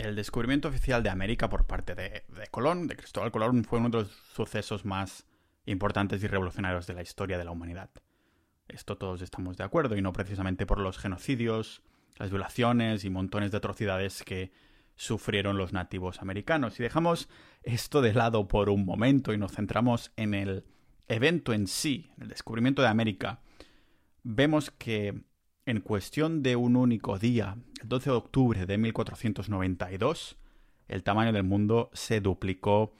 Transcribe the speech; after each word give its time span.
El 0.00 0.16
descubrimiento 0.16 0.68
oficial 0.68 1.02
de 1.02 1.10
América 1.10 1.50
por 1.50 1.66
parte 1.66 1.94
de, 1.94 2.22
Colón, 2.50 2.86
de 2.86 2.96
Cristóbal 2.96 3.30
Colón, 3.30 3.64
fue 3.64 3.80
uno 3.80 3.90
de 3.90 3.98
los 3.98 4.10
sucesos 4.34 4.86
más 4.86 5.26
importantes 5.66 6.24
y 6.24 6.26
revolucionarios 6.26 6.86
de 6.86 6.94
la 6.94 7.02
historia 7.02 7.36
de 7.36 7.44
la 7.44 7.50
humanidad. 7.50 7.90
Esto 8.66 8.96
todos 8.96 9.20
estamos 9.20 9.58
de 9.58 9.64
acuerdo, 9.64 9.98
y 9.98 10.00
no 10.00 10.14
precisamente 10.14 10.64
por 10.64 10.80
los 10.80 10.96
genocidios, 10.96 11.82
las 12.16 12.30
violaciones 12.30 13.04
y 13.04 13.10
montones 13.10 13.50
de 13.50 13.58
atrocidades 13.58 14.22
que 14.22 14.52
sufrieron 14.96 15.58
los 15.58 15.74
nativos 15.74 16.22
americanos. 16.22 16.74
Si 16.74 16.82
dejamos 16.82 17.28
esto 17.62 18.00
de 18.00 18.14
lado 18.14 18.48
por 18.48 18.70
un 18.70 18.86
momento 18.86 19.34
y 19.34 19.36
nos 19.36 19.52
centramos 19.52 20.12
en 20.16 20.32
el 20.32 20.64
evento 21.08 21.52
en 21.52 21.66
sí, 21.66 22.10
el 22.18 22.28
descubrimiento 22.28 22.80
de 22.80 22.88
América, 22.88 23.42
vemos 24.22 24.70
que 24.70 25.24
en 25.66 25.80
cuestión 25.80 26.42
de 26.42 26.56
un 26.56 26.76
único 26.76 27.18
día, 27.18 27.56
el 27.82 27.88
12 27.88 28.10
de 28.10 28.16
octubre 28.16 28.66
de 28.66 28.78
1492, 28.78 30.36
el 30.88 31.02
tamaño 31.02 31.32
del 31.32 31.44
mundo 31.44 31.90
se 31.92 32.20
duplicó 32.20 32.92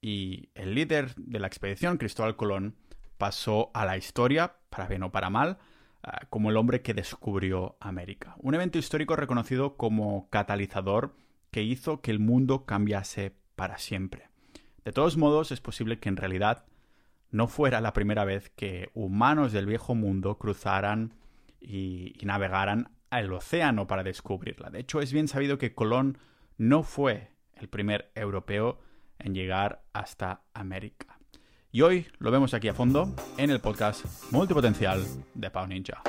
y 0.00 0.50
el 0.54 0.74
líder 0.74 1.14
de 1.14 1.38
la 1.38 1.46
expedición, 1.46 1.96
Cristóbal 1.96 2.36
Colón, 2.36 2.76
pasó 3.18 3.70
a 3.72 3.86
la 3.86 3.96
historia, 3.96 4.56
para 4.68 4.88
bien 4.88 5.04
o 5.04 5.12
para 5.12 5.30
mal, 5.30 5.58
ah, 6.02 6.26
como 6.28 6.50
el 6.50 6.56
hombre 6.56 6.82
que 6.82 6.92
descubrió 6.92 7.76
América. 7.80 8.34
Un 8.38 8.54
evento 8.54 8.78
histórico 8.78 9.14
reconocido 9.14 9.76
como 9.76 10.28
catalizador 10.28 11.14
que 11.50 11.62
hizo 11.62 12.00
que 12.00 12.10
el 12.10 12.18
mundo 12.18 12.64
cambiase 12.64 13.36
para 13.54 13.78
siempre. 13.78 14.28
De 14.84 14.92
todos 14.92 15.16
modos, 15.16 15.52
es 15.52 15.60
posible 15.60 16.00
que 16.00 16.08
en 16.08 16.16
realidad 16.16 16.64
no 17.30 17.46
fuera 17.46 17.80
la 17.80 17.92
primera 17.92 18.24
vez 18.24 18.50
que 18.50 18.90
humanos 18.94 19.52
del 19.52 19.66
viejo 19.66 19.94
mundo 19.94 20.38
cruzaran 20.38 21.14
y, 21.62 22.14
navegaran 22.24 22.90
al 23.10 23.32
océano 23.32 23.86
para 23.86 24.02
descubrirla. 24.02 24.70
De 24.70 24.80
hecho, 24.80 25.00
es 25.00 25.12
bien 25.12 25.28
sabido 25.28 25.58
que 25.58 25.74
Colón 25.74 26.18
no 26.56 26.82
fue 26.82 27.30
el 27.54 27.68
primer 27.68 28.10
europeo 28.14 28.80
en 29.18 29.34
llegar 29.34 29.84
hasta 29.92 30.42
América. 30.54 31.18
Y 31.70 31.82
hoy 31.82 32.06
lo 32.18 32.30
vemos 32.30 32.54
aquí 32.54 32.68
a 32.68 32.74
fondo 32.74 33.14
en 33.38 33.50
el 33.50 33.60
podcast 33.60 34.04
multipotencial 34.32 35.02
de 35.34 35.50
Pau 35.50 35.66
Ninja. 35.66 36.02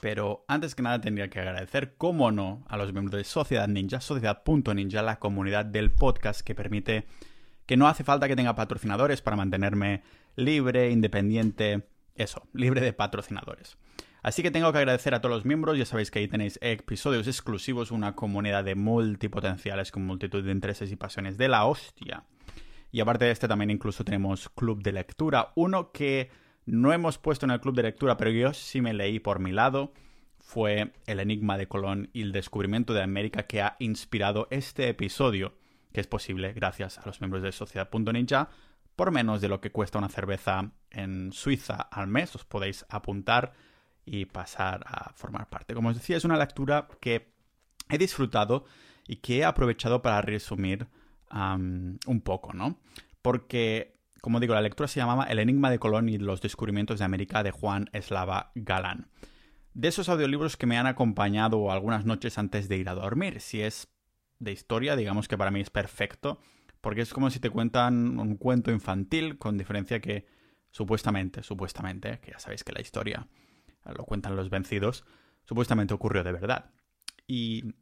Pero 0.00 0.44
antes 0.48 0.74
que 0.74 0.82
nada 0.82 1.00
tendría 1.00 1.30
que 1.30 1.40
agradecer, 1.40 1.96
como 1.96 2.30
no, 2.30 2.62
a 2.68 2.76
los 2.76 2.92
miembros 2.92 3.16
de 3.16 3.24
Sociedad 3.24 3.66
Ninja, 3.68 4.02
Sociedad.ninja, 4.02 5.00
la 5.00 5.18
comunidad 5.18 5.64
del 5.64 5.90
podcast 5.92 6.42
que 6.42 6.54
permite 6.54 7.06
que 7.66 7.76
no 7.76 7.88
hace 7.88 8.04
falta 8.04 8.28
que 8.28 8.36
tenga 8.36 8.54
patrocinadores 8.54 9.22
para 9.22 9.36
mantenerme 9.36 10.02
libre, 10.36 10.90
independiente, 10.90 11.86
eso, 12.14 12.46
libre 12.52 12.80
de 12.80 12.92
patrocinadores. 12.92 13.76
Así 14.22 14.42
que 14.42 14.50
tengo 14.50 14.72
que 14.72 14.78
agradecer 14.78 15.14
a 15.14 15.20
todos 15.20 15.34
los 15.34 15.44
miembros, 15.44 15.76
ya 15.76 15.84
sabéis 15.84 16.10
que 16.10 16.18
ahí 16.18 16.28
tenéis 16.28 16.58
episodios 16.62 17.26
exclusivos, 17.26 17.90
una 17.90 18.14
comunidad 18.14 18.64
de 18.64 18.74
multipotenciales 18.74 19.92
con 19.92 20.06
multitud 20.06 20.42
de 20.42 20.50
intereses 20.50 20.90
y 20.90 20.96
pasiones 20.96 21.36
de 21.36 21.48
la 21.48 21.66
hostia. 21.66 22.24
Y 22.90 23.00
aparte 23.00 23.26
de 23.26 23.32
este 23.32 23.48
también 23.48 23.70
incluso 23.70 24.02
tenemos 24.02 24.48
club 24.48 24.82
de 24.82 24.92
lectura, 24.92 25.52
uno 25.56 25.92
que 25.92 26.30
no 26.64 26.92
hemos 26.94 27.18
puesto 27.18 27.44
en 27.44 27.50
el 27.50 27.60
club 27.60 27.74
de 27.74 27.82
lectura, 27.82 28.16
pero 28.16 28.30
yo 28.30 28.54
sí 28.54 28.80
me 28.80 28.94
leí 28.94 29.18
por 29.18 29.40
mi 29.40 29.52
lado, 29.52 29.92
fue 30.38 30.92
El 31.06 31.20
Enigma 31.20 31.58
de 31.58 31.68
Colón 31.68 32.08
y 32.14 32.22
el 32.22 32.32
descubrimiento 32.32 32.94
de 32.94 33.02
América 33.02 33.42
que 33.42 33.60
ha 33.60 33.76
inspirado 33.78 34.48
este 34.50 34.88
episodio 34.88 35.52
que 35.94 36.00
es 36.00 36.08
posible 36.08 36.52
gracias 36.52 36.98
a 36.98 37.06
los 37.06 37.20
miembros 37.20 37.44
de 37.44 37.52
Sociedad.ninja 37.52 38.48
por 38.96 39.12
menos 39.12 39.40
de 39.40 39.48
lo 39.48 39.60
que 39.60 39.70
cuesta 39.70 39.96
una 39.98 40.08
cerveza 40.08 40.72
en 40.90 41.32
Suiza 41.32 41.76
al 41.76 42.08
mes. 42.08 42.34
Os 42.34 42.44
podéis 42.44 42.84
apuntar 42.88 43.52
y 44.04 44.24
pasar 44.24 44.84
a 44.86 45.12
formar 45.14 45.48
parte. 45.48 45.72
Como 45.72 45.90
os 45.90 45.94
decía, 45.94 46.16
es 46.16 46.24
una 46.24 46.36
lectura 46.36 46.88
que 47.00 47.32
he 47.88 47.96
disfrutado 47.96 48.64
y 49.06 49.16
que 49.16 49.38
he 49.38 49.44
aprovechado 49.44 50.02
para 50.02 50.20
resumir 50.20 50.88
un 51.30 52.20
poco, 52.24 52.52
¿no? 52.52 52.80
Porque, 53.22 54.00
como 54.20 54.40
digo, 54.40 54.54
la 54.54 54.62
lectura 54.62 54.88
se 54.88 54.98
llamaba 54.98 55.24
El 55.24 55.38
Enigma 55.38 55.70
de 55.70 55.78
Colón 55.78 56.08
y 56.08 56.18
los 56.18 56.40
descubrimientos 56.40 56.98
de 56.98 57.04
América 57.04 57.44
de 57.44 57.52
Juan 57.52 57.88
Eslava 57.92 58.50
Galán. 58.56 59.10
De 59.74 59.88
esos 59.88 60.08
audiolibros 60.08 60.56
que 60.56 60.66
me 60.66 60.76
han 60.76 60.88
acompañado 60.88 61.70
algunas 61.70 62.04
noches 62.04 62.36
antes 62.36 62.68
de 62.68 62.78
ir 62.78 62.88
a 62.88 62.94
dormir. 62.94 63.40
Si 63.40 63.60
es 63.60 63.93
de 64.38 64.52
historia, 64.52 64.96
digamos 64.96 65.28
que 65.28 65.38
para 65.38 65.50
mí 65.50 65.60
es 65.60 65.70
perfecto, 65.70 66.38
porque 66.80 67.00
es 67.00 67.12
como 67.12 67.30
si 67.30 67.40
te 67.40 67.50
cuentan 67.50 68.18
un 68.18 68.36
cuento 68.36 68.70
infantil, 68.70 69.38
con 69.38 69.56
diferencia 69.56 70.00
que 70.00 70.26
supuestamente, 70.70 71.42
supuestamente, 71.42 72.20
que 72.20 72.32
ya 72.32 72.38
sabéis 72.38 72.64
que 72.64 72.72
la 72.72 72.80
historia 72.80 73.26
lo 73.84 74.04
cuentan 74.04 74.36
los 74.36 74.50
vencidos, 74.50 75.04
supuestamente 75.44 75.94
ocurrió 75.94 76.24
de 76.24 76.32
verdad. 76.32 76.70
Y 77.26 77.74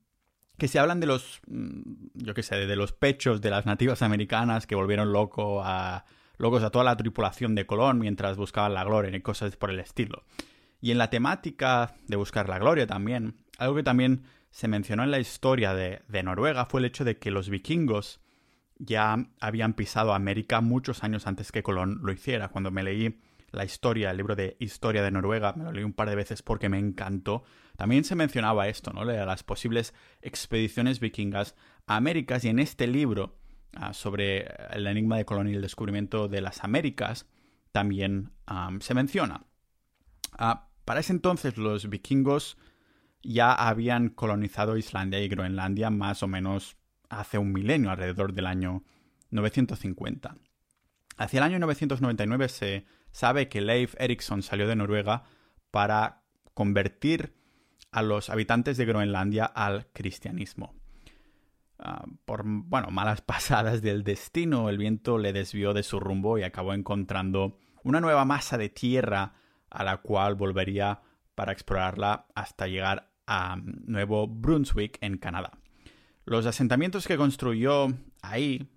que 0.59 0.69
se 0.69 0.79
hablan 0.79 1.01
de 1.01 1.07
los, 1.07 1.41
mm, 1.47 1.81
yo 2.15 2.35
qué 2.35 2.43
sé, 2.43 2.67
de 2.67 2.77
los 2.77 2.93
pechos 2.93 3.41
de 3.41 3.51
las 3.51 3.67
nativas 3.67 4.03
americanas 4.03 4.67
que 4.67 4.75
volvieron 4.75 5.12
loco 5.12 5.62
a, 5.65 6.05
locos 6.39 6.62
a 6.62 6.71
toda 6.71 6.85
la 6.85 6.97
tripulación 6.97 7.55
de 7.55 7.67
Colón 7.67 7.99
mientras 7.99 8.37
buscaban 8.37 8.75
la 8.75 8.85
gloria 8.85 9.17
y 9.17 9.21
cosas 9.21 9.57
por 9.57 9.71
el 9.71 9.81
estilo. 9.81 10.25
Y 10.81 10.91
en 10.91 10.99
la 10.99 11.11
temática 11.11 11.95
de 12.07 12.17
buscar 12.17 12.49
la 12.49 12.59
gloria 12.59 12.87
también, 12.87 13.37
algo 13.59 13.77
que 13.77 13.83
también 13.83 14.25
se 14.53 14.69
mencionó 14.69 15.03
en 15.03 15.11
la 15.11 15.19
historia 15.19 15.75
de, 15.75 16.23
Noruega 16.23 16.67
fue 16.67 16.81
el 16.81 16.85
hecho 16.85 17.05
de 17.05 17.19
que 17.19 17.31
los 17.31 17.49
vikingos 17.49 18.21
ya 18.79 19.17
habían 19.41 19.73
pisado 19.73 20.13
América 20.13 20.61
muchos 20.61 21.03
años 21.03 21.27
antes 21.27 21.51
que 21.53 21.63
Colón 21.63 22.01
lo 22.03 22.13
hiciera. 22.13 22.49
Cuando 22.49 22.71
me 22.71 22.83
leí 22.83 23.19
la 23.51 23.65
historia, 23.65 24.11
el 24.11 24.19
libro 24.19 24.37
de 24.37 24.59
Historia 24.61 25.03
de 25.03 25.11
Noruega, 25.11 25.55
me 25.55 25.65
lo 25.65 25.73
leí 25.73 25.85
un 25.85 25.95
par 25.95 26.11
de 26.11 26.17
veces 26.17 26.43
porque 26.43 26.69
me 26.69 26.79
encantó. 26.79 27.45
También 27.77 28.05
se 28.05 28.15
mencionaba 28.15 28.69
esto, 28.69 28.93
¿no? 28.93 29.05
Las 29.07 29.43
posibles 29.43 29.95
expediciones 30.21 31.01
vikingas 31.01 31.55
a 31.87 31.97
Américas 31.97 32.45
y 32.45 32.51
en 32.51 32.59
este 32.59 32.87
libro 32.87 33.39
ah, 33.75 33.95
sobre 33.95 34.49
el 34.71 34.87
enigma 34.87 35.17
de 35.17 35.25
Colón 35.25 35.49
y 35.49 35.55
el 35.55 35.62
descubrimiento 35.62 36.29
de 36.29 36.43
las 36.43 36.62
Américas 36.62 37.27
también 37.73 38.33
se 38.81 38.93
menciona. 38.93 39.47
Ah, 40.33 40.69
para 40.85 41.01
ese 41.01 41.15
entonces 41.15 41.57
los 41.57 41.89
vikingos 41.89 42.59
ya 43.22 43.53
habían 43.53 44.09
colonizado 44.09 44.77
Islandia 44.77 45.21
y 45.21 45.28
Groenlandia 45.28 45.91
más 45.91 46.22
o 46.22 46.28
menos 46.28 46.77
hace 47.09 47.38
un 47.38 47.53
milenio, 47.53 47.91
alrededor 47.91 48.33
del 48.33 48.47
año 48.47 48.83
950. 49.31 50.37
Hacia 51.16 51.38
el 51.38 51.44
año 51.44 51.59
999 51.59 52.49
se 52.49 52.87
sabe 53.11 53.49
que 53.49 53.61
Leif 53.61 53.94
Erikson 53.99 54.43
salió 54.43 54.66
de 54.66 54.77
Noruega 54.77 55.25
para 55.71 56.22
convertir 56.55 57.34
a 57.91 58.03
los 58.03 58.31
habitantes 58.31 58.77
de 58.77 58.87
Groenlandia 58.87 59.44
al 59.44 59.87
cristianismo. 59.93 60.75
Ah, 61.78 62.05
por 62.25 62.43
bueno, 62.44 62.91
malas 62.91 63.21
pasadas 63.22 63.82
del 63.82 64.05
destino, 64.05 64.69
el 64.69 64.78
viento 64.78 65.19
le 65.19 65.32
desvió 65.32 65.75
de 65.75 65.82
su 65.82 66.00
rumbo 66.00 66.38
y 66.38 66.43
acabó 66.43 66.75
encontrando 66.75 67.59
una 67.84 68.00
nueva 68.00 68.25
masa 68.25 68.56
de 68.56 68.69
tierra 68.69 69.34
a 69.69 69.84
la 69.84 69.99
cual 69.99 70.34
volvería 70.34 71.03
para 71.34 71.53
explorarla 71.53 72.27
hasta 72.34 72.66
llegar 72.66 73.12
Nuevo 73.87 74.26
Brunswick 74.26 74.98
en 75.00 75.19
Canadá. 75.19 75.59
Los 76.25 76.47
asentamientos 76.47 77.06
que 77.06 77.16
construyó 77.16 77.88
ahí 78.22 78.69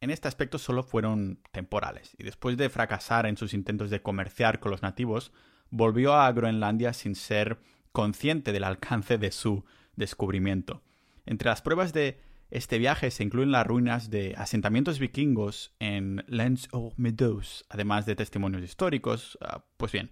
en 0.00 0.10
este 0.10 0.28
aspecto 0.28 0.58
solo 0.58 0.82
fueron 0.82 1.40
temporales 1.50 2.14
y 2.18 2.24
después 2.24 2.56
de 2.56 2.70
fracasar 2.70 3.26
en 3.26 3.36
sus 3.36 3.52
intentos 3.54 3.90
de 3.90 4.02
comerciar 4.02 4.60
con 4.60 4.70
los 4.70 4.82
nativos, 4.82 5.32
volvió 5.70 6.14
a 6.14 6.30
Groenlandia 6.30 6.92
sin 6.92 7.14
ser 7.14 7.58
consciente 7.92 8.52
del 8.52 8.64
alcance 8.64 9.18
de 9.18 9.32
su 9.32 9.64
descubrimiento. 9.96 10.82
Entre 11.26 11.48
las 11.48 11.62
pruebas 11.62 11.92
de 11.92 12.20
este 12.50 12.78
viaje 12.78 13.10
se 13.10 13.24
incluyen 13.24 13.52
las 13.52 13.66
ruinas 13.66 14.08
de 14.08 14.34
asentamientos 14.38 14.98
vikingos 14.98 15.74
en 15.80 16.24
Lens 16.28 16.68
of 16.70 16.94
Meadows, 16.96 17.66
además 17.68 18.06
de 18.06 18.16
testimonios 18.16 18.62
históricos. 18.62 19.36
Ah, 19.42 19.64
pues 19.76 19.92
bien, 19.92 20.10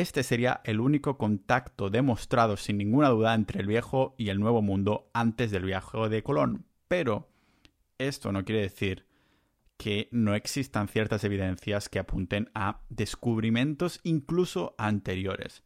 este 0.00 0.22
sería 0.22 0.60
el 0.64 0.80
único 0.80 1.18
contacto 1.18 1.90
demostrado 1.90 2.56
sin 2.56 2.78
ninguna 2.78 3.08
duda 3.08 3.34
entre 3.34 3.60
el 3.60 3.66
viejo 3.66 4.14
y 4.18 4.28
el 4.28 4.40
nuevo 4.40 4.62
mundo 4.62 5.10
antes 5.12 5.50
del 5.50 5.64
viaje 5.64 6.08
de 6.08 6.22
Colón. 6.22 6.66
Pero 6.88 7.28
esto 7.98 8.32
no 8.32 8.44
quiere 8.44 8.62
decir 8.62 9.06
que 9.76 10.08
no 10.10 10.34
existan 10.34 10.88
ciertas 10.88 11.24
evidencias 11.24 11.88
que 11.88 11.98
apunten 11.98 12.50
a 12.54 12.80
descubrimientos 12.88 14.00
incluso 14.02 14.74
anteriores. 14.78 15.62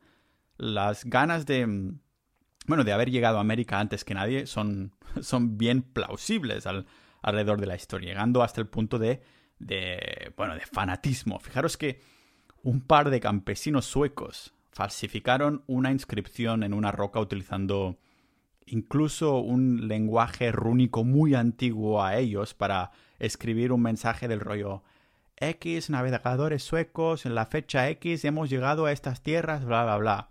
Las 0.59 1.05
ganas 1.05 1.47
de 1.47 1.67
mm, 1.67 2.01
bueno, 2.67 2.85
de 2.85 2.93
haber 2.93 3.11
llegado 3.11 3.39
a 3.39 3.41
América 3.41 3.81
antes 3.81 4.05
que 4.05 4.15
nadie 4.15 4.47
son, 4.47 4.95
son 5.21 5.59
bien 5.59 5.83
plausibles 5.83 6.67
alrededor 7.23 7.61
de 7.61 7.67
la 7.67 7.77
historia, 7.77 8.11
llegando 8.11 8.43
hasta 8.43 8.61
el 8.61 8.67
punto 8.67 8.99
de, 8.99 9.23
de, 9.59 10.33
bueno, 10.37 10.55
de 10.55 10.67
fanatismo. 10.67 11.39
Fijaros 11.41 11.77
que 11.77 12.01
un 12.63 12.81
par 12.81 13.11
de 13.11 13.21
campesinos 13.21 13.87
suecos 13.87 14.55
falsificaron 14.71 15.63
una 15.67 15.91
inscripción 15.91 16.63
en 16.63 16.73
una 16.73 16.93
roca 16.93 17.21
utilizando 17.21 17.99
incluso 18.67 19.39
un 19.39 19.89
lenguaje 19.89 20.51
rúnico 20.53 21.05
muy 21.05 21.35
antiguo 21.35 22.03
a 22.03 22.17
ellos 22.17 22.55
para 22.55 22.93
escribir 23.19 23.73
un 23.73 23.83
mensaje 23.83 24.29
del 24.29 24.41
rollo 24.41 24.83
X 25.37 25.91
navegadores 25.91 26.63
suecos 26.63 27.27
en 27.27 27.35
la 27.35 27.47
fecha 27.47 27.89
X 27.91 28.25
hemos 28.25 28.49
llegado 28.49 28.87
a 28.87 28.93
estas 28.93 29.23
tierras, 29.23 29.65
bla, 29.65 29.83
bla, 29.83 29.99
bla. 29.99 30.29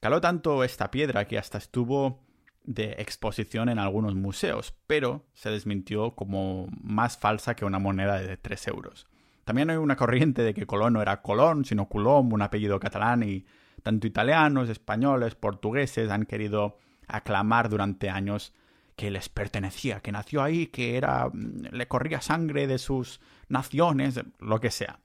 Caló 0.00 0.20
tanto 0.20 0.62
esta 0.62 0.90
piedra 0.90 1.26
que 1.26 1.38
hasta 1.38 1.56
estuvo 1.56 2.20
de 2.64 2.96
exposición 2.98 3.68
en 3.70 3.78
algunos 3.78 4.14
museos, 4.14 4.74
pero 4.86 5.24
se 5.32 5.50
desmintió 5.50 6.14
como 6.14 6.68
más 6.82 7.16
falsa 7.16 7.56
que 7.56 7.64
una 7.64 7.78
moneda 7.78 8.20
de 8.20 8.36
3 8.36 8.68
euros. 8.68 9.06
También 9.44 9.70
hay 9.70 9.76
una 9.76 9.96
corriente 9.96 10.42
de 10.42 10.54
que 10.54 10.66
Colón 10.66 10.94
no 10.94 11.02
era 11.02 11.22
Colón, 11.22 11.64
sino 11.64 11.88
Coulomb, 11.88 12.32
un 12.32 12.42
apellido 12.42 12.80
catalán, 12.80 13.22
y 13.22 13.44
tanto 13.82 14.06
italianos, 14.06 14.68
españoles, 14.68 15.34
portugueses 15.34 16.10
han 16.10 16.24
querido 16.24 16.78
aclamar 17.06 17.68
durante 17.68 18.08
años 18.08 18.54
que 18.96 19.10
les 19.10 19.28
pertenecía, 19.28 20.00
que 20.00 20.12
nació 20.12 20.42
ahí, 20.42 20.68
que 20.68 20.96
era 20.96 21.28
mm, 21.32 21.66
le 21.72 21.88
corría 21.88 22.20
sangre 22.20 22.66
de 22.66 22.78
sus 22.78 23.20
naciones, 23.48 24.20
lo 24.38 24.60
que 24.60 24.70
sea. 24.70 25.00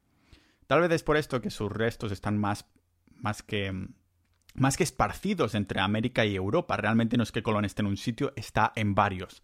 Tal 0.67 0.81
vez 0.81 0.91
es 0.91 1.03
por 1.03 1.17
esto 1.17 1.41
que 1.41 1.49
sus 1.49 1.71
restos 1.71 2.11
están 2.11 2.37
más 2.37 2.65
más 3.21 3.43
que 3.43 3.87
más 4.53 4.77
que 4.77 4.83
esparcidos 4.83 5.55
entre 5.55 5.79
América 5.79 6.25
y 6.25 6.35
Europa. 6.35 6.77
Realmente 6.77 7.17
no 7.17 7.23
es 7.23 7.31
que 7.31 7.43
Colón 7.43 7.65
esté 7.65 7.81
en 7.81 7.87
un 7.87 7.97
sitio, 7.97 8.33
está 8.35 8.71
en 8.75 8.95
varios. 8.95 9.43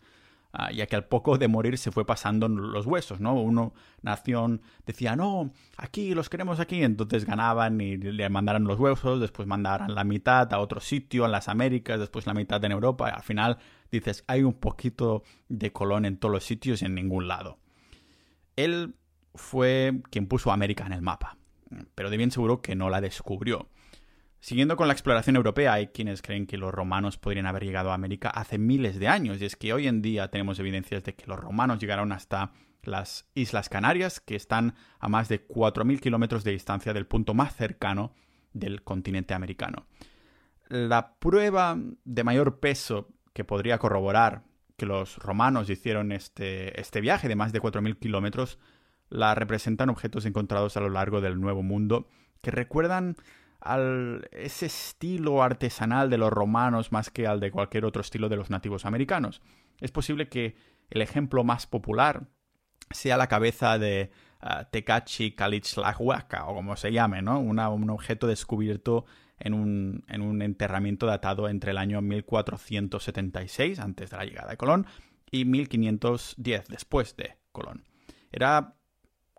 Ah, 0.57 0.71
ya 0.71 0.87
que 0.87 0.95
al 0.95 1.03
poco 1.03 1.37
de 1.37 1.49
morir 1.49 1.77
se 1.77 1.91
fue 1.91 2.05
pasando 2.05 2.47
los 2.47 2.85
huesos, 2.85 3.19
¿no? 3.19 3.33
Uno, 3.33 3.73
nación, 4.01 4.61
decía, 4.85 5.17
no, 5.17 5.51
aquí 5.75 6.15
los 6.15 6.29
queremos 6.29 6.61
aquí, 6.61 6.81
entonces 6.81 7.25
ganaban 7.25 7.81
y 7.81 7.97
le 7.97 8.29
mandaran 8.29 8.63
los 8.63 8.79
huesos, 8.79 9.19
después 9.19 9.49
mandaran 9.49 9.93
la 9.93 10.05
mitad 10.05 10.53
a 10.53 10.59
otro 10.59 10.79
sitio, 10.79 11.25
en 11.25 11.33
las 11.33 11.49
Américas, 11.49 11.99
después 11.99 12.25
la 12.25 12.33
mitad 12.33 12.63
en 12.63 12.71
Europa, 12.71 13.09
y 13.09 13.13
al 13.13 13.23
final 13.23 13.57
dices, 13.91 14.23
hay 14.27 14.43
un 14.43 14.53
poquito 14.53 15.23
de 15.49 15.73
Colón 15.73 16.05
en 16.05 16.15
todos 16.15 16.31
los 16.31 16.45
sitios 16.45 16.81
y 16.81 16.85
en 16.85 16.95
ningún 16.95 17.27
lado. 17.27 17.59
Él 18.55 18.95
fue 19.33 19.99
quien 20.09 20.27
puso 20.27 20.53
América 20.53 20.85
en 20.85 20.93
el 20.93 21.01
mapa, 21.01 21.37
pero 21.95 22.09
de 22.09 22.15
bien 22.15 22.31
seguro 22.31 22.61
que 22.61 22.75
no 22.75 22.89
la 22.89 23.01
descubrió. 23.01 23.67
Siguiendo 24.45 24.77
con 24.77 24.87
la 24.87 24.93
exploración 24.93 25.37
europea, 25.37 25.73
hay 25.73 25.87
quienes 25.87 26.21
creen 26.21 26.45
que 26.45 26.59
los 26.59 26.71
romanos 26.71 27.17
podrían 27.17 27.47
haber 27.47 27.63
llegado 27.63 27.89
a 27.89 27.95
América 27.95 28.29
hace 28.29 28.59
miles 28.59 28.99
de 28.99 29.07
años, 29.07 29.41
y 29.41 29.45
es 29.45 29.55
que 29.55 29.73
hoy 29.73 29.87
en 29.87 30.03
día 30.03 30.29
tenemos 30.29 30.59
evidencias 30.59 31.03
de 31.03 31.15
que 31.15 31.25
los 31.25 31.39
romanos 31.39 31.79
llegaron 31.79 32.11
hasta 32.11 32.51
las 32.83 33.25
Islas 33.33 33.69
Canarias, 33.69 34.19
que 34.19 34.35
están 34.35 34.75
a 34.99 35.09
más 35.09 35.29
de 35.29 35.47
4.000 35.47 35.99
kilómetros 35.99 36.43
de 36.43 36.51
distancia 36.51 36.93
del 36.93 37.07
punto 37.07 37.33
más 37.33 37.55
cercano 37.55 38.13
del 38.53 38.83
continente 38.83 39.33
americano. 39.33 39.87
La 40.67 41.15
prueba 41.17 41.79
de 42.03 42.23
mayor 42.23 42.59
peso 42.59 43.09
que 43.33 43.45
podría 43.45 43.79
corroborar 43.79 44.43
que 44.77 44.85
los 44.85 45.17
romanos 45.17 45.71
hicieron 45.71 46.11
este, 46.11 46.79
este 46.79 47.01
viaje 47.01 47.27
de 47.27 47.35
más 47.35 47.51
de 47.51 47.63
4.000 47.63 47.97
kilómetros 47.97 48.59
la 49.09 49.33
representan 49.33 49.89
objetos 49.89 50.23
encontrados 50.23 50.77
a 50.77 50.81
lo 50.81 50.89
largo 50.89 51.19
del 51.19 51.41
Nuevo 51.41 51.63
Mundo 51.63 52.07
que 52.41 52.51
recuerdan 52.51 53.15
al 53.65 54.29
ese 54.31 54.67
estilo 54.67 55.41
artesanal 55.41 56.09
de 56.09 56.17
los 56.17 56.31
romanos 56.31 56.91
más 56.91 57.09
que 57.09 57.27
al 57.27 57.39
de 57.39 57.51
cualquier 57.51 57.83
otro 57.83 58.01
estilo 58.01 58.29
de 58.29 58.37
los 58.37 58.49
nativos 58.49 58.85
americanos. 58.85 59.41
Es 59.81 59.91
posible 59.91 60.29
que 60.29 60.55
el 60.89 61.01
ejemplo 61.01 61.43
más 61.43 61.65
popular 61.65 62.27
sea 62.91 63.17
la 63.17 63.27
cabeza 63.27 63.79
de 63.79 64.11
uh, 64.43 64.65
Tecachi 64.71 65.35
o 65.35 66.53
como 66.53 66.75
se 66.75 66.91
llame, 66.91 67.23
¿no? 67.23 67.39
un 67.39 67.89
objeto 67.89 68.27
descubierto 68.27 69.05
en 69.39 69.55
un, 69.55 70.05
en 70.07 70.21
un 70.21 70.43
enterramiento 70.43 71.07
datado 71.07 71.49
entre 71.49 71.71
el 71.71 71.79
año 71.79 72.01
1476, 72.01 73.79
antes 73.79 74.11
de 74.11 74.17
la 74.17 74.25
llegada 74.25 74.51
de 74.51 74.57
Colón, 74.57 74.85
y 75.31 75.45
1510, 75.45 76.67
después 76.67 77.15
de 77.17 77.37
Colón. 77.51 77.83
Era, 78.31 78.75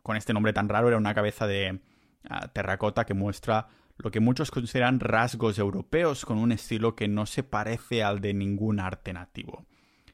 con 0.02 0.17
este 0.17 0.34
nombre 0.34 0.52
tan 0.52 0.69
raro, 0.69 0.88
era 0.88 0.96
una 0.96 1.14
cabeza 1.14 1.46
de 1.46 1.81
uh, 2.29 2.49
terracota 2.52 3.06
que 3.06 3.14
muestra 3.14 3.69
lo 3.98 4.10
que 4.10 4.20
muchos 4.20 4.50
consideran 4.50 5.00
rasgos 5.00 5.58
europeos 5.58 6.25
con 6.25 6.38
un 6.38 6.52
estilo 6.52 6.94
que 6.94 7.08
no 7.08 7.26
se 7.26 7.43
parece 7.43 8.02
al 8.02 8.20
de 8.20 8.34
ningún 8.34 8.81
arte 8.81 9.12
nativo. 9.12 9.64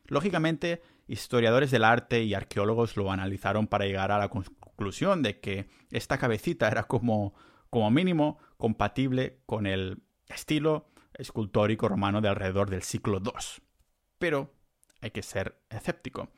Lógicamente, 0.06 0.82
historiadores 1.08 1.70
del 1.70 1.84
arte 1.84 2.23
y 2.23 2.34
arqueólogos 2.34 2.96
lo 2.96 3.11
analizaron 3.11 3.67
para 3.67 3.87
llegar 3.87 4.12
a 4.12 4.19
la 4.19 4.29
conclusión 4.29 5.23
de 5.23 5.40
que 5.40 5.69
esta 5.90 6.19
cabecita 6.19 6.69
era 6.69 6.84
como, 6.84 7.34
como 7.70 7.90
mínimo 7.90 8.38
compatible 8.56 9.40
con 9.46 9.67
el 9.67 10.02
estilo 10.29 10.88
escultórico 11.14 11.88
romano 11.88 12.20
de 12.20 12.29
alrededor 12.29 12.70
del 12.70 12.82
siglo 12.82 13.20
II. 13.25 13.62
Pero 14.19 14.55
hay 15.00 15.11
que 15.11 15.23
ser 15.23 15.61
escéptico. 15.69 16.29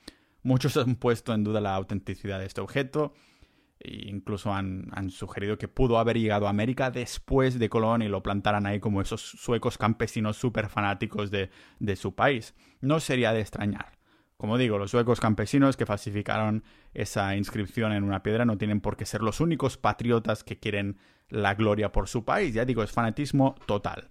Muchos 0.43 0.77
han 0.77 0.97
puesto 0.97 1.33
en 1.33 1.45
duda 1.45 1.61
la 1.61 1.75
autenticidad 1.75 2.39
de 2.39 2.47
este 2.47 2.61
objeto 2.61 3.15
incluso 3.85 4.53
han, 4.53 5.11
sugerido 5.11 5.59
que 5.59 5.69
pudo 5.69 5.99
haber 5.99 6.19
llegado 6.19 6.47
a 6.47 6.51
América 6.51 6.91
después 6.91 7.59
de 7.59 7.69
Colón 7.69 8.03
y 8.03 8.09
lo 8.09 8.23
plantaran 8.23 8.67
ahí 8.67 8.81
como 8.81 9.01
esos 9.01 9.21
suecos 9.21 9.79
campesinos 9.79 10.37
súper 10.37 10.69
fanáticos 10.69 11.31
de, 11.31 11.51
de 11.79 11.97
su 11.97 12.15
país. 12.15 12.55
No 12.81 13.01
sería 13.01 13.33
de 13.33 13.41
extrañar. 13.41 13.99
Como 14.37 14.59
digo, 14.59 14.79
los 14.79 14.91
suecos 14.91 15.21
campesinos 15.21 15.77
que 15.77 15.87
falsificaron 15.87 16.65
esa 16.93 17.37
inscripción 17.37 17.93
en 17.93 18.05
una 18.05 18.23
piedra 18.23 18.45
no 18.45 18.59
tienen 18.59 18.81
por 18.81 18.97
qué 18.97 19.07
ser 19.07 19.23
los 19.23 19.41
únicos 19.41 19.77
patriotas 19.77 20.45
que 20.45 20.59
quieren 20.59 20.99
la 21.29 21.55
gloria 21.55 21.93
por 21.93 22.09
su 22.09 22.25
país. 22.25 22.55
Ya 22.55 22.65
digo, 22.65 22.83
es 22.83 22.91
fanatismo 22.91 23.55
total. 23.67 24.09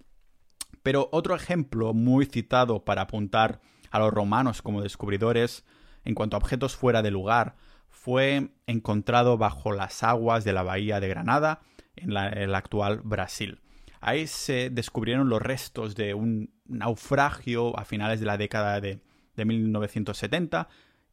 Pero 0.82 1.08
otro 1.12 1.34
ejemplo 1.34 1.94
muy 1.94 2.26
citado 2.26 2.84
para 2.84 3.02
apuntar 3.02 3.60
a 3.90 3.98
los 3.98 4.12
romanos 4.12 4.60
como 4.60 4.82
descubridores 4.82 5.64
en 6.04 6.14
cuanto 6.14 6.36
a 6.36 6.38
objetos 6.38 6.76
fuera 6.76 7.02
de 7.02 7.10
lugar 7.10 7.56
fue 7.94 8.50
encontrado 8.66 9.38
bajo 9.38 9.72
las 9.72 10.02
aguas 10.02 10.44
de 10.44 10.52
la 10.52 10.62
bahía 10.62 11.00
de 11.00 11.08
Granada, 11.08 11.62
en 11.96 12.16
el 12.16 12.54
actual 12.54 13.00
Brasil. 13.04 13.60
Ahí 14.00 14.26
se 14.26 14.68
descubrieron 14.68 15.28
los 15.28 15.40
restos 15.40 15.94
de 15.94 16.12
un 16.12 16.52
naufragio 16.66 17.78
a 17.78 17.84
finales 17.84 18.20
de 18.20 18.26
la 18.26 18.36
década 18.36 18.80
de, 18.80 19.00
1970 19.36 20.68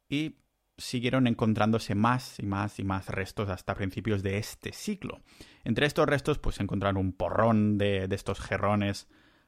y 0.09 0.35
siguieron 0.77 1.27
encontrándose 1.27 1.95
más 1.95 2.39
y 2.39 2.45
más 2.45 2.77
y 2.79 2.83
más 2.83 3.07
restos 3.07 3.49
hasta 3.49 3.75
principios 3.75 4.21
de 4.23 4.37
este 4.37 4.73
siglo. 4.73 5.21
Entre 5.63 5.85
estos 5.85 6.07
restos, 6.07 6.39
pues 6.39 6.57
se 6.57 6.63
encontraron 6.63 6.97
un 6.97 7.13
porrón 7.13 7.77
de, 7.77 8.07
estos 8.11 8.39
jerrones, 8.39 9.07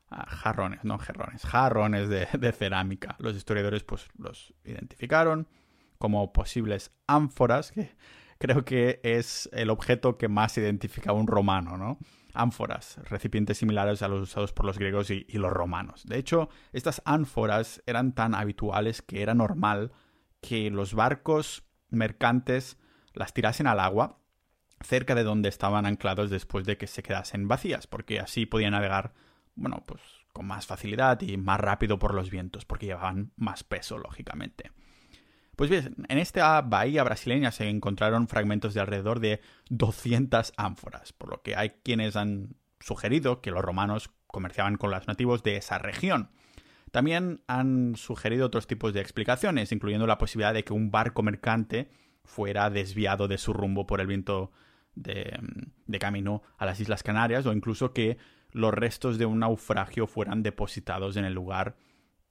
ah, 0.09 0.25
jarrones, 0.27 0.83
no 0.83 0.97
jerrones, 0.97 1.43
jarrones 1.45 2.09
de, 2.09 2.27
de, 2.39 2.51
cerámica. 2.51 3.15
Los 3.19 3.35
historiadores, 3.35 3.83
pues 3.83 4.07
los 4.17 4.53
identificaron, 4.63 5.47
como 6.03 6.33
posibles 6.33 6.91
ánforas, 7.07 7.71
que 7.71 7.95
creo 8.37 8.65
que 8.65 8.99
es 9.03 9.49
el 9.53 9.69
objeto 9.69 10.17
que 10.17 10.27
más 10.27 10.57
identifica 10.57 11.11
a 11.11 11.13
un 11.13 11.27
romano, 11.27 11.77
¿no? 11.77 11.97
Ánforas, 12.33 12.97
recipientes 13.09 13.59
similares 13.59 14.01
a 14.01 14.09
los 14.09 14.23
usados 14.23 14.51
por 14.51 14.65
los 14.65 14.77
griegos 14.77 15.09
y, 15.11 15.23
los 15.31 15.49
romanos. 15.49 16.03
De 16.05 16.17
hecho, 16.17 16.49
estas 16.73 17.01
ánforas 17.05 17.81
eran 17.85 18.11
tan 18.11 18.35
habituales 18.35 19.01
que 19.01 19.21
era 19.21 19.33
normal 19.33 19.93
que 20.41 20.69
los 20.71 20.93
barcos 20.93 21.63
mercantes 21.87 22.77
las 23.13 23.33
tirasen 23.33 23.65
al 23.65 23.79
agua 23.79 24.19
cerca 24.81 25.15
de 25.15 25.23
donde 25.23 25.47
estaban 25.47 25.85
anclados 25.85 26.29
después 26.29 26.65
de 26.65 26.77
que 26.77 26.87
se 26.87 27.01
quedasen 27.01 27.47
vacías, 27.47 27.87
porque 27.87 28.19
así 28.19 28.45
podían 28.45 28.71
navegar, 28.71 29.13
bueno, 29.55 29.81
pues 29.87 30.01
con 30.33 30.47
más 30.47 30.67
facilidad 30.67 31.21
y 31.21 31.37
más 31.37 31.61
rápido 31.61 31.97
por 31.97 32.13
los 32.13 32.29
vientos, 32.29 32.65
porque 32.65 32.87
llevaban 32.87 33.31
más 33.37 33.63
peso, 33.63 33.97
lógicamente. 33.97 34.71
Pues 35.55 35.69
bien, 35.69 35.95
en 36.07 36.17
esta 36.17 36.59
bahía 36.61 37.03
brasileña 37.03 37.51
se 37.51 37.69
encontraron 37.69 38.27
fragmentos 38.27 38.73
de 38.73 38.81
alrededor 38.81 39.19
de 39.19 39.39
200 39.69 40.53
ánforas, 40.57 41.13
por 41.13 41.29
lo 41.29 41.41
que 41.41 41.55
hay 41.55 41.71
quienes 41.83 42.15
han 42.15 42.55
sugerido 42.79 43.39
que 43.39 43.51
los 43.51 43.63
romanos 43.63 44.09
comerciaban 44.27 44.77
con 44.77 44.89
los 44.89 45.07
nativos 45.07 45.43
de 45.43 45.57
esa 45.57 45.77
región. 45.77 46.29
También 46.91 47.41
han 47.47 47.95
sugerido 47.95 48.47
otros 48.47 48.67
tipos 48.67 48.93
de 48.93 49.01
explicaciones, 49.01 49.71
incluyendo 49.71 50.07
la 50.07 50.17
posibilidad 50.17 50.53
de 50.53 50.63
que 50.63 50.73
un 50.73 50.91
barco 50.91 51.21
mercante 51.21 51.89
fuera 52.23 52.69
desviado 52.69 53.27
de 53.27 53.37
su 53.37 53.53
rumbo 53.53 53.85
por 53.85 54.01
el 54.01 54.07
viento 54.07 54.51
de, 54.95 55.39
camino 55.99 56.41
a 56.57 56.65
las 56.65 56.79
Islas 56.79 57.03
Canarias, 57.03 57.45
o 57.45 57.53
incluso 57.53 57.93
que 57.93 58.17
los 58.51 58.73
restos 58.73 59.17
de 59.17 59.25
un 59.25 59.39
naufragio 59.39 60.07
fueran 60.07 60.43
depositados 60.43 61.15
en 61.15 61.25
el 61.25 61.33
lugar 61.33 61.75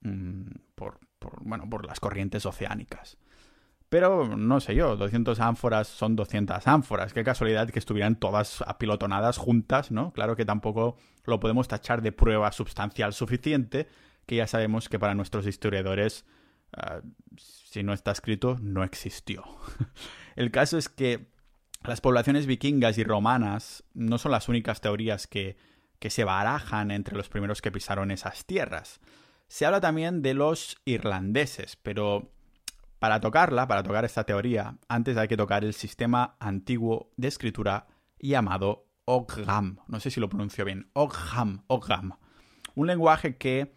mm, 0.03 0.47
por, 0.75 1.01
por, 1.23 1.43
bueno, 1.43 1.71
por 1.71 1.87
las 1.87 2.01
corrientes 2.01 2.45
oceánicas. 2.45 3.17
Pero 3.93 4.39
no 4.39 4.59
sé 4.61 4.75
yo, 4.75 4.97
200 4.97 5.39
ánforas 5.41 5.87
son 5.87 6.17
200 6.17 6.67
ánforas. 6.67 7.13
Qué 7.13 7.25
casualidad 7.25 7.69
que 7.69 7.79
estuvieran 7.79 8.17
todas 8.17 8.63
apilotonadas 8.67 9.37
juntas, 9.37 9.91
¿no? 9.91 10.15
Claro 10.15 10.35
que 10.35 10.47
tampoco 10.47 10.97
lo 11.25 11.41
podemos 11.41 11.69
tachar 11.69 12.01
de 12.01 12.11
prueba 12.11 12.51
sustancial 12.53 13.13
suficiente, 13.13 13.89
que 14.25 14.37
ya 14.37 14.47
sabemos 14.47 14.89
que 14.89 14.99
para 14.99 15.15
nuestros 15.15 15.47
historiadores, 15.47 16.25
ah, 16.73 17.03
si 17.37 17.83
no 17.83 17.93
está 17.93 18.13
escrito, 18.13 18.57
no 18.63 18.83
existió. 18.83 19.45
El 20.37 20.51
caso 20.51 20.79
es 20.79 20.89
que 20.89 21.27
las 21.85 22.01
poblaciones 22.01 22.47
vikingas 22.47 22.97
y 22.97 23.05
romanas 23.05 23.85
no 23.93 24.17
son 24.17 24.33
las 24.33 24.49
únicas 24.49 24.81
teorías 24.81 25.27
que, 25.27 25.59
que 25.99 26.09
se 26.09 26.25
barajan 26.25 26.91
entre 26.91 27.15
los 27.15 27.29
primeros 27.29 27.61
que 27.61 27.71
pisaron 27.71 28.11
esas 28.11 28.47
tierras. 28.47 29.01
Se 29.53 29.67
habla 29.67 29.83
también 29.83 30.23
de 30.23 30.33
los 30.33 30.81
irlandeses, 30.87 31.77
pero 31.77 32.33
Para 32.99 33.21
tocarla, 33.21 33.69
para 33.69 33.83
tocar 33.83 34.07
esta 34.07 34.25
teoría, 34.25 34.79
antes 34.89 35.19
hay 35.19 35.29
que 35.29 35.37
tocar 35.37 35.63
el 35.63 35.75
sistema 35.75 36.37
antiguo 36.41 37.11
de 37.19 37.29
escritura 37.29 37.87
llamado 38.19 38.87
Ogham. 39.05 39.81
No 39.89 40.01
sé 40.01 40.11
si 40.11 40.21
lo 40.21 40.31
pronuncio 40.31 40.65
bien. 40.65 40.89
Ogham, 40.95 41.65
Ogham. 41.67 42.13
Un 42.75 42.87
lenguaje 42.87 43.37
que 43.37 43.75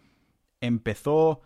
empezó 0.62 1.42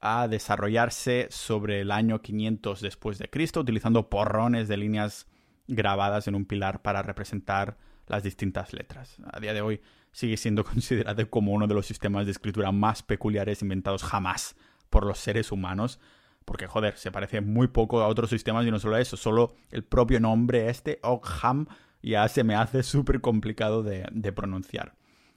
a 0.00 0.28
desarrollarse 0.28 1.26
sobre 1.28 1.82
el 1.82 1.90
año 1.90 2.22
500 2.22 2.80
después 2.80 3.18
de 3.18 3.28
Cristo, 3.28 3.60
utilizando 3.60 4.08
porrones 4.08 4.66
de 4.66 4.78
líneas 4.78 5.26
grabadas 5.68 6.26
en 6.26 6.36
un 6.36 6.46
pilar 6.46 6.80
para 6.80 7.02
representar 7.02 7.76
las 8.06 8.22
distintas 8.22 8.72
letras. 8.72 9.16
A 9.32 9.40
día 9.40 9.54
de 9.54 9.60
hoy 9.60 9.80
sigue 10.12 10.36
siendo 10.36 10.64
considerado 10.64 11.28
como 11.30 11.52
uno 11.52 11.66
de 11.66 11.74
los 11.74 11.86
sistemas 11.86 12.26
de 12.26 12.32
escritura 12.32 12.72
más 12.72 13.02
peculiares 13.02 13.62
inventados 13.62 14.02
jamás 14.02 14.56
por 14.90 15.06
los 15.06 15.18
seres 15.18 15.52
humanos, 15.52 15.98
porque 16.44 16.66
joder, 16.66 16.96
se 16.96 17.10
parece 17.10 17.40
muy 17.40 17.68
poco 17.68 18.00
a 18.00 18.08
otros 18.08 18.30
sistemas 18.30 18.66
y 18.66 18.70
no 18.70 18.78
solo 18.78 18.96
eso, 18.96 19.16
solo 19.16 19.54
el 19.70 19.82
propio 19.82 20.20
nombre 20.20 20.68
este, 20.68 21.00
Ogham, 21.02 21.66
ya 22.02 22.28
se 22.28 22.44
me 22.44 22.54
hace 22.54 22.82
súper 22.82 23.20
complicado 23.20 23.82
de, 23.82 24.32
pronunciar. 24.32 24.94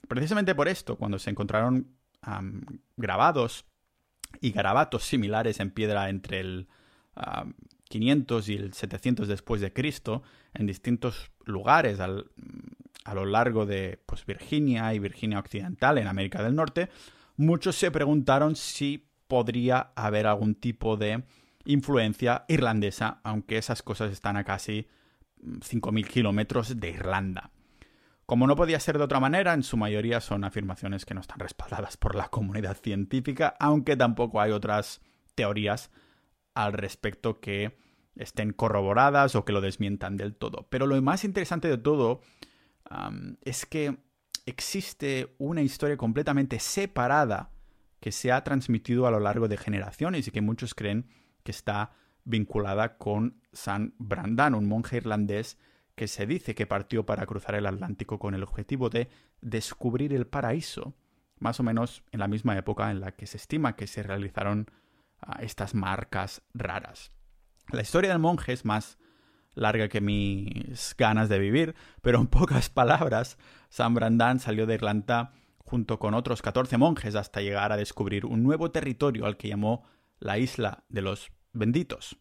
Precisamente 0.08 0.54
por 0.54 0.68
esto, 0.68 0.98
cuando 0.98 1.18
se 1.18 1.30
encontraron 1.30 1.88
grabados 2.98 3.66
y 4.42 4.52
garabatos 4.52 5.04
similares 5.06 5.60
en 5.62 5.72
piedra 5.72 6.10
entre 6.10 6.42
el 6.42 6.68
500 7.90 8.50
y 8.50 8.56
el 8.56 8.74
700 8.74 9.28
después 9.28 9.62
de 9.62 9.74
Cristo, 9.74 10.24
en 10.54 10.66
distintos 10.66 11.32
lugares 11.46 12.00
a 12.00 13.14
lo 13.14 13.26
largo 13.26 13.66
de 13.66 14.00
pues, 14.06 14.26
Virginia 14.26 14.94
y 14.94 15.00
Virginia 15.00 15.40
Occidental 15.40 15.98
en 15.98 16.08
América 16.08 16.44
del 16.44 16.56
Norte, 16.56 16.90
muchos 17.36 17.76
se 17.76 17.92
preguntaron 17.92 18.56
si 18.56 19.08
podría 19.28 19.92
haber 19.96 20.28
algún 20.28 20.56
tipo 20.56 20.98
de 20.98 21.24
influencia 21.66 22.46
irlandesa, 22.48 23.20
aunque 23.24 23.58
esas 23.58 23.84
cosas 23.84 24.12
están 24.12 24.38
a 24.38 24.44
casi 24.44 24.88
5.000 25.42 25.92
mm, 25.92 26.08
kilómetros 26.08 26.80
de 26.80 26.90
Irlanda. 26.90 27.52
Como 28.26 28.48
no 28.48 28.56
podía 28.56 28.80
ser 28.80 28.98
de 28.98 29.06
otra 29.06 29.20
manera, 29.20 29.54
en 29.54 29.64
su 29.64 29.78
mayoría 29.78 30.20
son 30.20 30.44
afirmaciones 30.44 31.06
que 31.06 31.14
no 31.14 31.22
están 31.22 31.40
respaldadas 31.40 31.96
por 31.96 32.16
la 32.16 32.28
comunidad 32.30 32.76
científica, 32.78 33.56
aunque 33.60 33.96
tampoco 33.96 34.42
hay 34.42 34.52
otras 34.52 35.02
teorías 35.36 35.92
al 36.58 36.74
respecto 36.74 37.40
que 37.40 37.78
estén 38.16 38.52
corroboradas 38.52 39.36
o 39.36 39.46
que 39.46 39.54
lo 39.54 39.62
desmientan 39.62 40.18
del 40.18 40.36
todo. 40.36 40.66
Pero 40.72 40.88
lo 40.88 41.00
más 41.04 41.24
interesante 41.24 41.68
de 41.68 41.78
todo 41.78 42.22
es 43.46 43.68
que 43.68 43.98
existe 44.48 45.36
una 45.38 45.62
historia 45.62 45.98
completamente 45.98 46.60
separada 46.60 47.52
que 48.00 48.12
se 48.12 48.32
ha 48.32 48.44
transmitido 48.44 49.06
a 49.06 49.12
lo 49.12 49.20
largo 49.20 49.48
de 49.48 49.58
generaciones 49.58 50.28
y 50.28 50.32
que 50.32 50.42
muchos 50.42 50.74
creen 50.74 51.08
que 51.44 51.52
está 51.52 51.92
vinculada 52.24 52.98
con 52.98 53.40
San 53.54 53.94
Brandan, 54.00 54.56
un 54.56 54.68
monje 54.68 54.98
irlandés 54.98 55.60
que 55.94 56.08
se 56.08 56.26
dice 56.26 56.56
que 56.56 56.66
partió 56.66 57.06
para 57.06 57.26
cruzar 57.28 57.54
el 57.54 57.68
Atlántico 57.68 58.18
con 58.18 58.34
el 58.34 58.44
objetivo 58.44 58.90
de 58.90 59.10
descubrir 59.42 60.12
el 60.14 60.26
paraíso, 60.26 60.96
más 61.38 61.60
o 61.60 61.64
menos 61.64 62.04
en 62.12 62.20
la 62.20 62.28
misma 62.28 62.58
época 62.58 62.90
en 62.90 63.00
la 63.00 63.12
que 63.12 63.28
se 63.28 63.38
estima 63.38 63.76
que 63.76 63.86
se 63.86 64.02
realizaron 64.02 64.72
ah, 65.22 65.40
estas 65.42 65.74
marcas 65.74 66.42
raras. 66.54 67.12
La 67.70 67.82
historia 67.82 68.12
del 68.12 68.20
monje 68.20 68.54
es 68.54 68.66
más 68.66 68.98
larga 69.54 69.90
que 69.90 70.02
mis 70.02 70.96
ganas 70.98 71.30
de 71.30 71.40
vivir, 71.40 71.76
pero 72.02 72.20
en 72.20 72.28
pocas 72.28 72.70
palabras, 72.70 73.38
San 73.70 73.94
Brandan 73.94 74.40
salió 74.40 74.66
de 74.66 74.76
Irlanda 74.76 75.34
junto 75.58 76.00
con 76.00 76.14
otros 76.14 76.42
14 76.42 76.78
monjes 76.78 77.16
hasta 77.16 77.42
llegar 77.42 77.72
a 77.72 77.78
descubrir 77.78 78.26
un 78.26 78.44
nuevo 78.44 78.72
territorio 78.72 79.26
al 79.26 79.36
que 79.36 79.50
llamó 79.50 79.84
la 80.20 80.38
isla 80.38 80.86
de 80.88 81.02
los 81.02 81.32
benditos. 81.52 82.18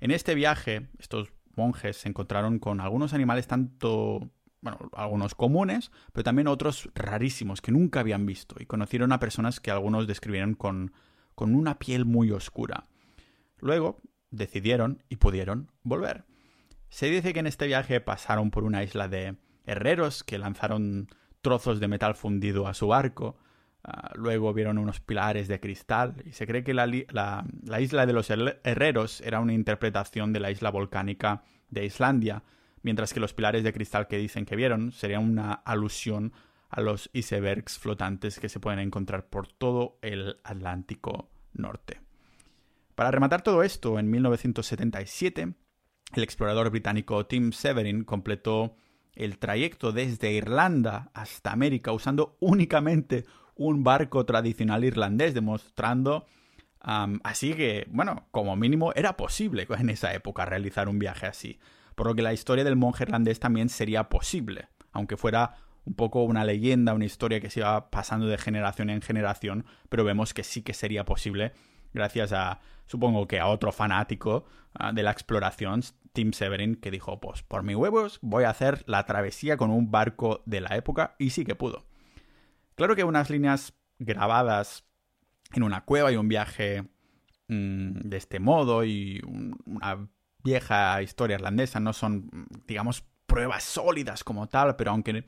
En 0.00 0.10
este 0.10 0.34
viaje, 0.34 0.88
estos 0.98 1.32
monjes 1.54 1.98
se 1.98 2.08
encontraron 2.08 2.58
con 2.58 2.80
algunos 2.80 3.12
animales 3.12 3.46
tanto, 3.46 4.30
bueno, 4.60 4.90
algunos 4.92 5.34
comunes, 5.34 5.92
pero 6.12 6.24
también 6.24 6.48
otros 6.48 6.88
rarísimos 6.94 7.60
que 7.60 7.70
nunca 7.70 8.00
habían 8.00 8.26
visto 8.26 8.56
y 8.58 8.66
conocieron 8.66 9.12
a 9.12 9.20
personas 9.20 9.60
que 9.60 9.70
algunos 9.70 10.06
describieron 10.06 10.54
con, 10.54 10.92
con 11.34 11.54
una 11.54 11.78
piel 11.78 12.04
muy 12.04 12.30
oscura. 12.30 12.84
Luego 13.58 14.00
decidieron 14.30 15.02
y 15.08 15.16
pudieron 15.16 15.70
volver. 15.82 16.24
Se 16.88 17.06
dice 17.06 17.32
que 17.32 17.40
en 17.40 17.46
este 17.46 17.66
viaje 17.66 18.00
pasaron 18.00 18.50
por 18.50 18.64
una 18.64 18.82
isla 18.82 19.08
de 19.08 19.36
herreros 19.64 20.24
que 20.24 20.38
lanzaron 20.38 21.08
trozos 21.40 21.80
de 21.80 21.88
metal 21.88 22.14
fundido 22.14 22.66
a 22.66 22.74
su 22.74 22.88
barco. 22.88 23.36
Ah, 23.84 24.12
luego 24.14 24.52
vieron 24.52 24.76
unos 24.76 25.00
pilares 25.00 25.48
de 25.48 25.60
cristal 25.60 26.16
y 26.24 26.32
se 26.32 26.46
cree 26.46 26.64
que 26.64 26.74
la, 26.74 26.86
isla 27.80 28.06
de 28.06 28.12
los 28.12 28.28
herreros 28.30 29.20
era 29.22 29.40
una 29.40 29.54
interpretación 29.54 30.32
de 30.32 30.40
la 30.40 30.50
isla 30.50 30.70
volcánica 30.70 31.44
de 31.70 31.86
Islandia, 31.86 32.42
mientras 32.82 33.14
que 33.14 33.20
los 33.20 33.32
pilares 33.32 33.64
de 33.64 33.72
cristal 33.72 34.06
que 34.06 34.18
dicen 34.18 34.44
que 34.44 34.56
vieron 34.56 34.92
serían 34.92 35.24
una 35.24 35.52
alusión 35.52 36.32
a 36.70 36.80
los 36.80 37.10
icebergs 37.12 37.78
flotantes 37.78 38.38
que 38.38 38.48
se 38.48 38.60
pueden 38.60 38.78
encontrar 38.78 39.28
por 39.28 39.48
todo 39.48 39.98
el 40.02 40.38
Atlántico 40.44 41.30
Norte. 41.52 42.00
Para 42.94 43.10
rematar 43.10 43.42
todo 43.42 43.62
esto, 43.62 43.98
en 43.98 44.10
1977, 44.10 45.54
el 46.14 46.22
explorador 46.22 46.70
británico 46.70 47.26
Tim 47.26 47.52
Severin 47.52 48.04
completó 48.04 48.76
el 49.14 49.38
trayecto 49.38 49.92
desde 49.92 50.32
Irlanda 50.32 51.10
hasta 51.14 51.52
América 51.52 51.92
usando 51.92 52.36
únicamente 52.40 53.24
un 53.56 53.84
barco 53.84 54.24
tradicional 54.24 54.84
irlandés, 54.84 55.34
demostrando 55.34 56.26
así 56.80 57.52
que, 57.54 57.86
bueno, 57.90 58.26
como 58.30 58.56
mínimo 58.56 58.92
era 58.94 59.16
posible 59.16 59.66
en 59.68 59.90
esa 59.90 60.14
época 60.14 60.46
realizar 60.46 60.88
un 60.88 60.98
viaje 60.98 61.26
así. 61.26 61.58
Por 61.94 62.06
lo 62.06 62.14
que 62.14 62.22
la 62.22 62.32
historia 62.32 62.64
del 62.64 62.76
monje 62.76 63.04
irlandés 63.04 63.38
también 63.38 63.68
sería 63.68 64.08
posible, 64.08 64.68
aunque 64.92 65.16
fuera 65.16 65.56
un 65.84 65.94
poco 65.94 66.24
una 66.24 66.44
leyenda, 66.44 66.94
una 66.94 67.04
historia 67.04 67.40
que 67.40 67.50
se 67.50 67.60
iba 67.60 67.90
pasando 67.90 68.26
de 68.26 68.38
generación 68.38 68.90
en 68.90 69.02
generación, 69.02 69.64
pero 69.88 70.04
vemos 70.04 70.34
que 70.34 70.44
sí 70.44 70.62
que 70.62 70.74
sería 70.74 71.04
posible 71.04 71.52
gracias 71.92 72.32
a, 72.32 72.60
supongo 72.86 73.26
que 73.26 73.40
a 73.40 73.46
otro 73.46 73.72
fanático 73.72 74.44
ah, 74.74 74.92
de 74.92 75.02
la 75.02 75.10
exploración, 75.10 75.82
Tim 76.12 76.32
Severin, 76.32 76.76
que 76.76 76.90
dijo, 76.90 77.20
pues 77.20 77.42
por 77.42 77.62
mis 77.62 77.76
huevos 77.76 78.18
voy 78.22 78.44
a 78.44 78.50
hacer 78.50 78.84
la 78.86 79.04
travesía 79.06 79.56
con 79.56 79.70
un 79.70 79.90
barco 79.90 80.42
de 80.46 80.60
la 80.60 80.76
época 80.76 81.14
y 81.18 81.30
sí 81.30 81.44
que 81.44 81.54
pudo. 81.54 81.86
Claro 82.74 82.96
que 82.96 83.04
unas 83.04 83.30
líneas 83.30 83.74
grabadas 83.98 84.84
en 85.52 85.62
una 85.62 85.84
cueva 85.84 86.12
y 86.12 86.16
un 86.16 86.28
viaje 86.28 86.82
mm, 87.48 88.00
de 88.00 88.16
este 88.16 88.40
modo 88.40 88.84
y 88.84 89.20
una 89.66 90.08
vieja 90.42 91.02
historia 91.02 91.34
irlandesa 91.34 91.80
no 91.80 91.92
son, 91.92 92.48
digamos, 92.66 93.04
pruebas 93.26 93.62
sólidas 93.62 94.24
como 94.24 94.48
tal, 94.48 94.76
pero 94.76 94.90
aunque 94.92 95.24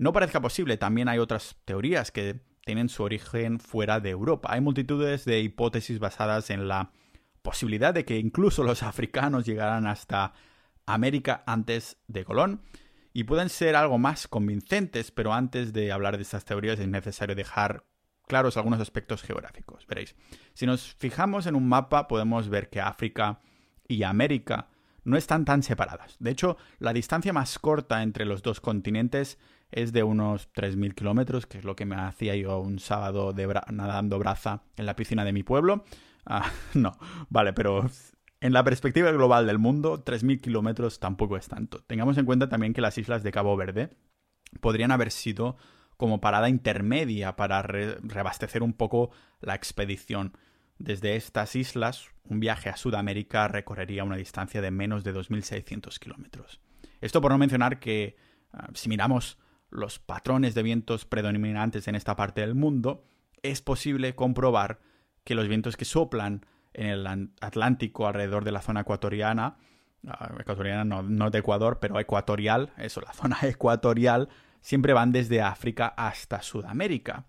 no 0.00 0.14
parezca 0.14 0.40
posible, 0.40 0.78
también 0.78 1.08
hay 1.08 1.18
otras 1.18 1.56
teorías 1.66 2.10
que 2.10 2.40
tienen 2.64 2.88
su 2.88 3.02
origen 3.02 3.60
fuera 3.60 4.00
de 4.00 4.08
Europa. 4.08 4.48
Hay 4.50 4.62
multitudes 4.62 5.26
de 5.26 5.40
hipótesis 5.40 5.98
basadas 5.98 6.48
en 6.48 6.68
la 6.68 6.90
posibilidad 7.42 7.92
de 7.92 8.06
que 8.06 8.16
incluso 8.16 8.64
los 8.64 8.82
africanos 8.82 9.44
llegaran 9.44 9.86
hasta 9.86 10.32
América 10.86 11.44
antes 11.46 11.98
de 12.08 12.24
Colón 12.24 12.62
y 13.12 13.24
pueden 13.24 13.50
ser 13.50 13.76
algo 13.76 13.98
más 13.98 14.26
convincentes, 14.26 15.10
pero 15.10 15.34
antes 15.34 15.74
de 15.74 15.92
hablar 15.92 16.16
de 16.16 16.22
estas 16.22 16.46
teorías 16.46 16.80
es 16.80 16.88
necesario 16.88 17.34
dejar 17.34 17.84
claros 18.26 18.56
algunos 18.56 18.80
aspectos 18.80 19.22
geográficos. 19.22 19.86
Veréis, 19.86 20.16
si 20.54 20.64
nos 20.64 20.94
fijamos 20.94 21.46
en 21.46 21.56
un 21.56 21.68
mapa 21.68 22.08
podemos 22.08 22.48
ver 22.48 22.70
que 22.70 22.80
África 22.80 23.40
y 23.86 24.02
América 24.04 24.70
no 25.10 25.16
están 25.16 25.44
tan 25.44 25.62
separadas. 25.62 26.16
De 26.18 26.30
hecho, 26.30 26.56
la 26.78 26.92
distancia 26.92 27.32
más 27.32 27.58
corta 27.58 28.02
entre 28.02 28.24
los 28.24 28.42
dos 28.42 28.60
continentes 28.60 29.38
es 29.70 29.92
de 29.92 30.02
unos 30.02 30.52
3.000 30.52 30.94
kilómetros, 30.94 31.46
que 31.46 31.58
es 31.58 31.64
lo 31.64 31.76
que 31.76 31.84
me 31.84 31.96
hacía 31.96 32.34
yo 32.36 32.58
un 32.60 32.78
sábado 32.78 33.34
nadando 33.70 34.18
braza 34.18 34.62
en 34.76 34.86
la 34.86 34.96
piscina 34.96 35.24
de 35.24 35.32
mi 35.32 35.42
pueblo. 35.42 35.84
Ah, 36.26 36.50
no, 36.74 36.98
vale, 37.28 37.52
pero 37.52 37.88
en 38.40 38.52
la 38.52 38.64
perspectiva 38.64 39.12
global 39.12 39.46
del 39.46 39.58
mundo, 39.58 40.04
3.000 40.04 40.40
kilómetros 40.40 40.98
tampoco 40.98 41.36
es 41.36 41.48
tanto. 41.48 41.82
Tengamos 41.86 42.16
en 42.18 42.26
cuenta 42.26 42.48
también 42.48 42.72
que 42.72 42.80
las 42.80 42.96
islas 42.98 43.22
de 43.22 43.32
Cabo 43.32 43.56
Verde 43.56 43.90
podrían 44.60 44.90
haber 44.90 45.10
sido 45.10 45.56
como 45.96 46.20
parada 46.20 46.48
intermedia 46.48 47.36
para 47.36 47.60
reabastecer 47.62 48.62
un 48.62 48.72
poco 48.72 49.10
la 49.40 49.54
expedición. 49.54 50.32
Desde 50.80 51.14
estas 51.14 51.56
islas, 51.56 52.08
un 52.24 52.40
viaje 52.40 52.70
a 52.70 52.76
Sudamérica 52.78 53.48
recorrería 53.48 54.02
una 54.02 54.16
distancia 54.16 54.62
de 54.62 54.70
menos 54.70 55.04
de 55.04 55.14
2.600 55.14 55.98
kilómetros. 55.98 56.58
Esto 57.02 57.20
por 57.20 57.32
no 57.32 57.36
mencionar 57.36 57.80
que, 57.80 58.16
ah, 58.54 58.70
si 58.72 58.88
miramos 58.88 59.38
los 59.68 59.98
patrones 59.98 60.54
de 60.54 60.62
vientos 60.62 61.04
predominantes 61.04 61.86
en 61.86 61.96
esta 61.96 62.16
parte 62.16 62.40
del 62.40 62.54
mundo, 62.54 63.04
es 63.42 63.60
posible 63.60 64.14
comprobar 64.14 64.80
que 65.22 65.34
los 65.34 65.48
vientos 65.48 65.76
que 65.76 65.84
soplan 65.84 66.46
en 66.72 66.86
el 66.86 67.06
Atlántico 67.42 68.06
alrededor 68.06 68.44
de 68.44 68.52
la 68.52 68.62
zona 68.62 68.80
ecuatoriana, 68.80 69.58
ah, 70.06 70.32
ecuatoriana 70.40 70.86
no, 70.86 71.02
no 71.02 71.30
de 71.30 71.40
Ecuador, 71.40 71.78
pero 71.78 72.00
ecuatorial, 72.00 72.72
eso, 72.78 73.02
la 73.02 73.12
zona 73.12 73.36
ecuatorial, 73.42 74.30
siempre 74.62 74.94
van 74.94 75.12
desde 75.12 75.42
África 75.42 75.88
hasta 75.88 76.40
Sudamérica. 76.40 77.26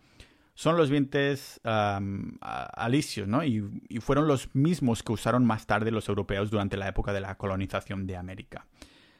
Son 0.53 0.77
los 0.77 0.89
vientos 0.89 1.59
alisios, 1.63 3.27
¿no? 3.27 3.43
Y, 3.43 3.63
y, 3.89 3.99
fueron 3.99 4.27
los 4.27 4.53
mismos 4.53 5.03
que 5.03 5.11
usaron 5.11 5.45
más 5.45 5.65
tarde 5.65 5.91
los 5.91 6.09
europeos 6.09 6.51
durante 6.51 6.77
la 6.77 6.87
época 6.87 7.13
de 7.13 7.21
la 7.21 7.35
colonización 7.37 8.05
de 8.05 8.17
América. 8.17 8.67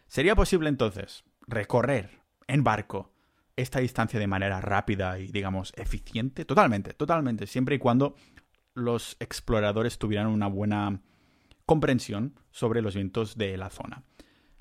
¿Sería 0.08 0.36
posible 0.36 0.70
entonces 0.70 1.24
recorrer 1.48 2.20
en 2.48 2.64
barco 2.64 3.14
esta 3.56 3.80
distancia 3.80 4.20
de 4.20 4.28
manera 4.28 4.60
rápida 4.62 5.18
y, 5.20 5.28
digamos, 5.28 5.74
eficiente? 5.78 6.46
Totalmente, 6.46 6.94
totalmente, 6.94 7.48
siempre 7.48 7.76
y 7.76 7.80
cuando 7.80 8.16
los 8.74 9.16
exploradores 9.20 9.98
tuvieran 9.98 10.28
una 10.28 10.48
buena 10.48 11.02
comprensión 11.66 12.40
sobre 12.52 12.82
los 12.82 12.96
vientos 12.96 13.38
de 13.38 13.58
la 13.58 13.70
zona. 13.70 14.04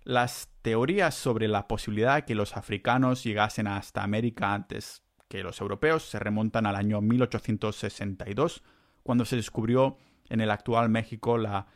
Las 0.04 0.48
teorías 0.62 1.14
sobre 1.14 1.48
la 1.48 1.68
posibilidad 1.68 2.16
de 2.16 2.24
que 2.24 2.34
los 2.34 2.56
africanos 2.56 3.22
llegasen 3.24 3.66
hasta 3.66 4.02
América 4.02 4.54
antes 4.54 5.02
que 5.30 5.44
los 5.44 5.60
europeos 5.60 6.02
se 6.02 6.18
remontan 6.18 6.66
al 6.66 6.74
año 6.74 7.00
1862, 7.00 8.64
cuando 9.04 9.24
se 9.24 9.36
descubrió 9.36 9.96
en 10.28 10.40
el 10.40 10.50
actual 10.50 10.88
México 10.88 11.38
la, 11.38 11.68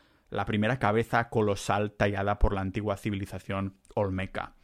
primera 0.45 0.81
cabeza 0.81 1.29
colosal 1.29 1.93
tallada 1.93 2.41
por 2.41 2.53
la 2.53 2.63
antigua 2.63 2.97
civilización 2.97 3.77
olmeca. 3.95 4.55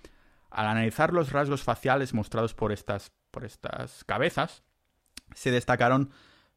Al 0.51 0.67
analizar 0.67 1.13
los 1.13 1.31
rasgos 1.31 1.63
faciales 1.63 2.15
mostrados 2.15 2.53
por 2.53 2.73
estas, 2.73 3.13
por 3.31 3.45
estas 3.45 4.03
cabezas, 4.03 4.65
se 5.37 5.53
destacaron 5.53 6.11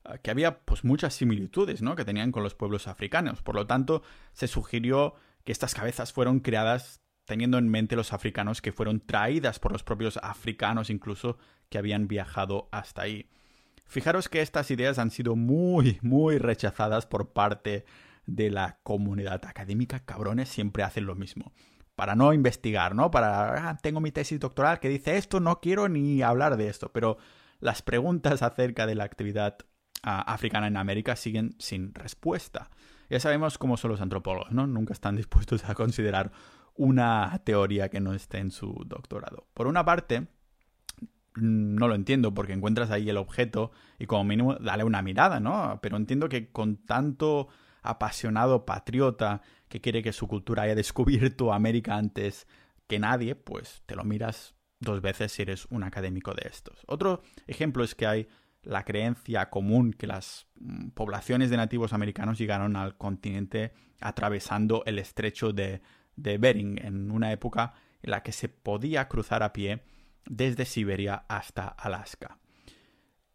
eh, 0.04 0.18
que 0.24 0.32
había 0.32 0.62
pues 0.62 0.84
muchas 0.84 1.14
similitudes 1.14 1.84
¿no? 1.84 1.96
que 1.96 2.04
tenían 2.04 2.32
con 2.32 2.42
los 2.42 2.56
pueblos 2.56 2.88
africanos. 2.88 3.44
Por 3.44 3.54
lo 3.54 3.68
tanto, 3.68 4.02
se 4.32 4.48
sugirió 4.48 5.14
que 5.44 5.52
estas 5.52 5.76
cabezas 5.76 6.12
fueron 6.12 6.40
creadas 6.40 7.03
teniendo 7.26 7.58
en 7.58 7.70
mente 7.70 7.96
los 7.96 8.14
africanos 8.14 8.62
que 8.62 8.72
fueron 8.72 9.00
traídas 9.00 9.60
por 9.60 9.72
los 9.72 9.84
propios 9.84 10.18
africanos 10.22 10.90
incluso 10.90 11.38
que 11.70 11.78
habían 11.78 12.08
viajado 12.08 12.70
hasta 12.72 13.04
ahí. 13.04 13.30
Fijaros 13.86 14.30
que 14.30 14.42
estas 14.42 14.72
ideas 14.72 15.00
han 15.00 15.12
sido 15.12 15.36
muy, 15.36 16.00
muy 16.02 16.38
rechazadas 16.38 17.06
por 17.06 17.32
parte 17.34 17.86
de 18.26 18.50
la 18.50 18.80
comunidad 18.84 19.46
académica. 19.46 20.00
Cabrones 20.00 20.50
siempre 20.50 20.84
hacen 20.84 21.06
lo 21.06 21.16
mismo. 21.16 21.52
Para 21.96 22.16
no 22.16 22.34
investigar, 22.34 22.96
¿no? 22.96 23.12
Para, 23.12 23.70
ah, 23.70 23.78
tengo 23.78 24.00
mi 24.00 24.12
tesis 24.12 24.40
doctoral 24.40 24.80
que 24.80 24.90
dice 24.90 25.18
esto, 25.18 25.40
no 25.40 25.60
quiero 25.60 25.90
ni 25.90 26.22
hablar 26.22 26.58
de 26.58 26.70
esto. 26.70 26.92
Pero 26.92 27.18
las 27.60 27.82
preguntas 27.82 28.42
acerca 28.42 28.88
de 28.88 28.96
la 28.96 29.04
actividad 29.04 29.58
africana 30.02 30.68
en 30.68 30.78
América 30.78 31.16
siguen 31.16 31.56
sin 31.60 31.94
respuesta. 31.94 32.70
Ya 33.10 33.20
sabemos 33.20 33.58
cómo 33.58 33.78
son 33.78 33.92
los 33.92 34.02
antropólogos, 34.02 34.52
¿no? 34.52 34.68
Nunca 34.68 34.94
están 34.94 35.16
dispuestos 35.16 35.64
a 35.66 35.76
considerar 35.76 36.32
una 36.76 37.42
teoría 37.44 37.90
que 37.90 38.00
no 38.00 38.14
esté 38.14 38.40
en 38.40 38.52
su 38.52 38.74
doctorado. 38.86 39.48
Por 39.54 39.68
una 39.68 39.86
parte, 39.86 40.28
no 41.36 41.88
lo 41.88 41.96
entiendo 41.96 42.34
porque 42.34 42.54
encuentras 42.54 42.92
ahí 42.92 43.10
el 43.10 43.18
objeto 43.18 43.72
y 44.00 44.06
como 44.06 44.24
mínimo 44.24 44.56
dale 44.56 44.84
una 44.84 45.02
mirada, 45.02 45.40
¿no? 45.40 45.80
Pero 45.82 45.98
entiendo 45.98 46.30
que 46.30 46.52
con 46.52 46.78
tanto 46.78 47.48
apasionado 47.82 48.66
patriota 48.66 49.42
que 49.68 49.82
quiere 49.82 50.02
que 50.02 50.14
su 50.14 50.28
cultura 50.28 50.64
haya 50.64 50.76
descubierto 50.84 51.54
América 51.54 51.96
antes 51.96 52.48
que 52.88 53.00
nadie, 53.00 53.36
pues 53.36 53.84
te 53.86 53.96
lo 53.96 54.04
miras 54.04 54.56
dos 54.80 55.02
veces 55.02 55.32
si 55.32 55.42
eres 55.42 55.66
un 55.70 55.84
académico 55.84 56.34
de 56.34 56.48
estos. 56.50 56.84
Otro 56.88 57.22
ejemplo 57.48 57.84
es 57.84 57.96
que 57.96 58.06
hay 58.06 58.28
la 58.62 58.84
creencia 58.84 59.50
común 59.50 59.94
que 59.94 60.08
las 60.08 60.48
mm, 60.56 60.90
poblaciones 60.90 61.50
de 61.50 61.58
nativos 61.58 61.94
americanos 61.94 62.38
llegaron 62.38 62.76
al 62.76 62.98
continente 62.98 63.74
atravesando 64.00 64.84
el 64.86 65.00
estrecho 65.00 65.54
de, 65.54 65.82
de 66.16 66.38
Bering 66.38 66.84
en 66.84 67.12
una 67.12 67.32
época 67.32 67.74
en 68.02 68.12
la 68.12 68.24
que 68.24 68.32
se 68.32 68.50
podía 68.50 69.08
cruzar 69.08 69.44
a 69.44 69.54
pie 69.54 69.84
desde 70.26 70.66
Siberia 70.66 71.26
hasta 71.28 71.68
Alaska. 71.68 72.38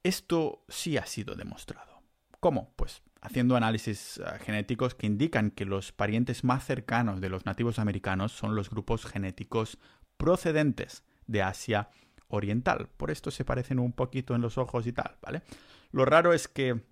Esto 0.02 0.64
sí 0.68 0.96
ha 0.96 1.06
sido 1.06 1.34
demostrado. 1.34 2.02
¿Cómo? 2.40 2.72
Pues 2.76 3.02
haciendo 3.20 3.56
análisis 3.56 4.18
eh, 4.18 4.38
genéticos 4.40 4.94
que 4.94 5.06
indican 5.06 5.50
que 5.50 5.64
los 5.64 5.92
parientes 5.92 6.44
más 6.44 6.64
cercanos 6.64 7.20
de 7.20 7.28
los 7.28 7.46
nativos 7.46 7.78
americanos 7.78 8.32
son 8.32 8.54
los 8.54 8.70
grupos 8.70 9.04
genéticos 9.06 9.78
procedentes 10.16 11.04
de 11.26 11.42
Asia 11.42 11.90
oriental. 12.28 12.88
Por 12.96 13.10
esto 13.10 13.30
se 13.30 13.44
parecen 13.44 13.78
un 13.78 13.92
poquito 13.92 14.34
en 14.34 14.42
los 14.42 14.58
ojos 14.58 14.86
y 14.86 14.92
tal, 14.92 15.16
¿vale? 15.22 15.42
Lo 15.90 16.04
raro 16.04 16.32
es 16.32 16.48
que 16.48 16.82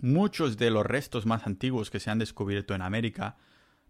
muchos 0.00 0.56
de 0.56 0.70
los 0.70 0.84
restos 0.84 1.26
más 1.26 1.46
antiguos 1.46 1.90
que 1.90 2.00
se 2.00 2.10
han 2.10 2.18
descubierto 2.18 2.74
en 2.74 2.82
América 2.82 3.36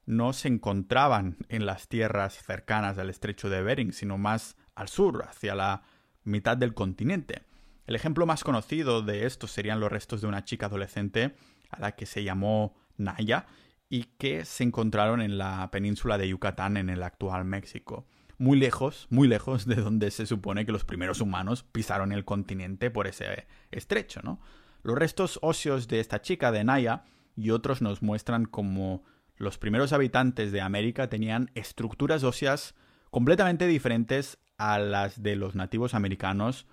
no 0.06 0.32
se 0.32 0.48
encontraban 0.48 1.36
en 1.48 1.66
las 1.66 1.88
tierras 1.88 2.42
cercanas 2.42 2.98
al 2.98 3.10
estrecho 3.10 3.48
de 3.48 3.62
Bering, 3.62 3.92
sino 3.92 4.18
más 4.18 4.56
al 4.74 4.88
sur, 4.88 5.24
hacia 5.28 5.54
la 5.54 5.82
mitad 6.24 6.56
del 6.56 6.74
continente. 6.74 7.42
El 7.86 7.94
ejemplo 7.94 8.26
más 8.26 8.44
conocido 8.44 9.02
de 9.02 9.26
esto 9.26 9.46
serían 9.46 9.80
los 9.80 9.92
restos 9.92 10.20
de 10.20 10.26
una 10.26 10.44
chica 10.44 10.66
adolescente 10.66 11.34
a 11.70 11.80
la 11.80 11.92
que 11.92 12.06
se 12.06 12.24
llamó 12.24 12.74
Naya 12.96 13.46
y 13.88 14.04
que 14.18 14.44
se 14.44 14.64
encontraron 14.64 15.20
en 15.20 15.38
la 15.38 15.70
península 15.70 16.18
de 16.18 16.28
Yucatán 16.28 16.76
en 16.76 16.88
el 16.88 17.02
actual 17.02 17.44
México 17.44 18.06
muy 18.38 18.58
lejos, 18.58 19.06
muy 19.10 19.28
lejos 19.28 19.66
de 19.66 19.76
donde 19.76 20.10
se 20.10 20.26
supone 20.26 20.66
que 20.66 20.72
los 20.72 20.84
primeros 20.84 21.20
humanos 21.20 21.62
pisaron 21.62 22.12
el 22.12 22.24
continente 22.24 22.90
por 22.90 23.06
ese 23.06 23.46
estrecho, 23.70 24.20
¿no? 24.22 24.40
Los 24.82 24.98
restos 24.98 25.38
óseos 25.42 25.88
de 25.88 26.00
esta 26.00 26.20
chica, 26.20 26.52
de 26.52 26.64
Naya, 26.64 27.04
y 27.36 27.50
otros 27.50 27.80
nos 27.80 28.02
muestran 28.02 28.44
como 28.44 29.02
los 29.36 29.58
primeros 29.58 29.92
habitantes 29.92 30.52
de 30.52 30.60
América 30.60 31.08
tenían 31.08 31.50
estructuras 31.54 32.22
óseas 32.24 32.74
completamente 33.10 33.66
diferentes 33.66 34.38
a 34.58 34.78
las 34.78 35.22
de 35.22 35.36
los 35.36 35.54
nativos 35.54 35.94
americanos 35.94 36.66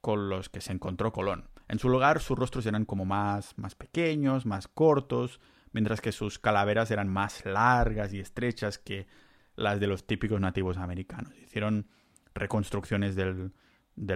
con 0.00 0.28
los 0.28 0.48
que 0.48 0.60
se 0.60 0.72
encontró 0.72 1.12
Colón. 1.12 1.48
En 1.68 1.78
su 1.78 1.88
lugar, 1.88 2.20
sus 2.20 2.38
rostros 2.38 2.66
eran 2.66 2.84
como 2.84 3.04
más, 3.04 3.56
más 3.56 3.74
pequeños, 3.74 4.46
más 4.46 4.66
cortos, 4.66 5.40
mientras 5.72 6.00
que 6.00 6.12
sus 6.12 6.38
calaveras 6.38 6.90
eran 6.90 7.08
más 7.08 7.44
largas 7.44 8.12
y 8.12 8.20
estrechas 8.20 8.78
que 8.78 9.06
las 9.54 9.78
de 9.78 9.86
los 9.86 10.06
típicos 10.06 10.40
nativos 10.40 10.78
americanos. 10.78 11.34
Hicieron 11.38 11.88
reconstrucciones 12.34 13.14
del, 13.14 13.52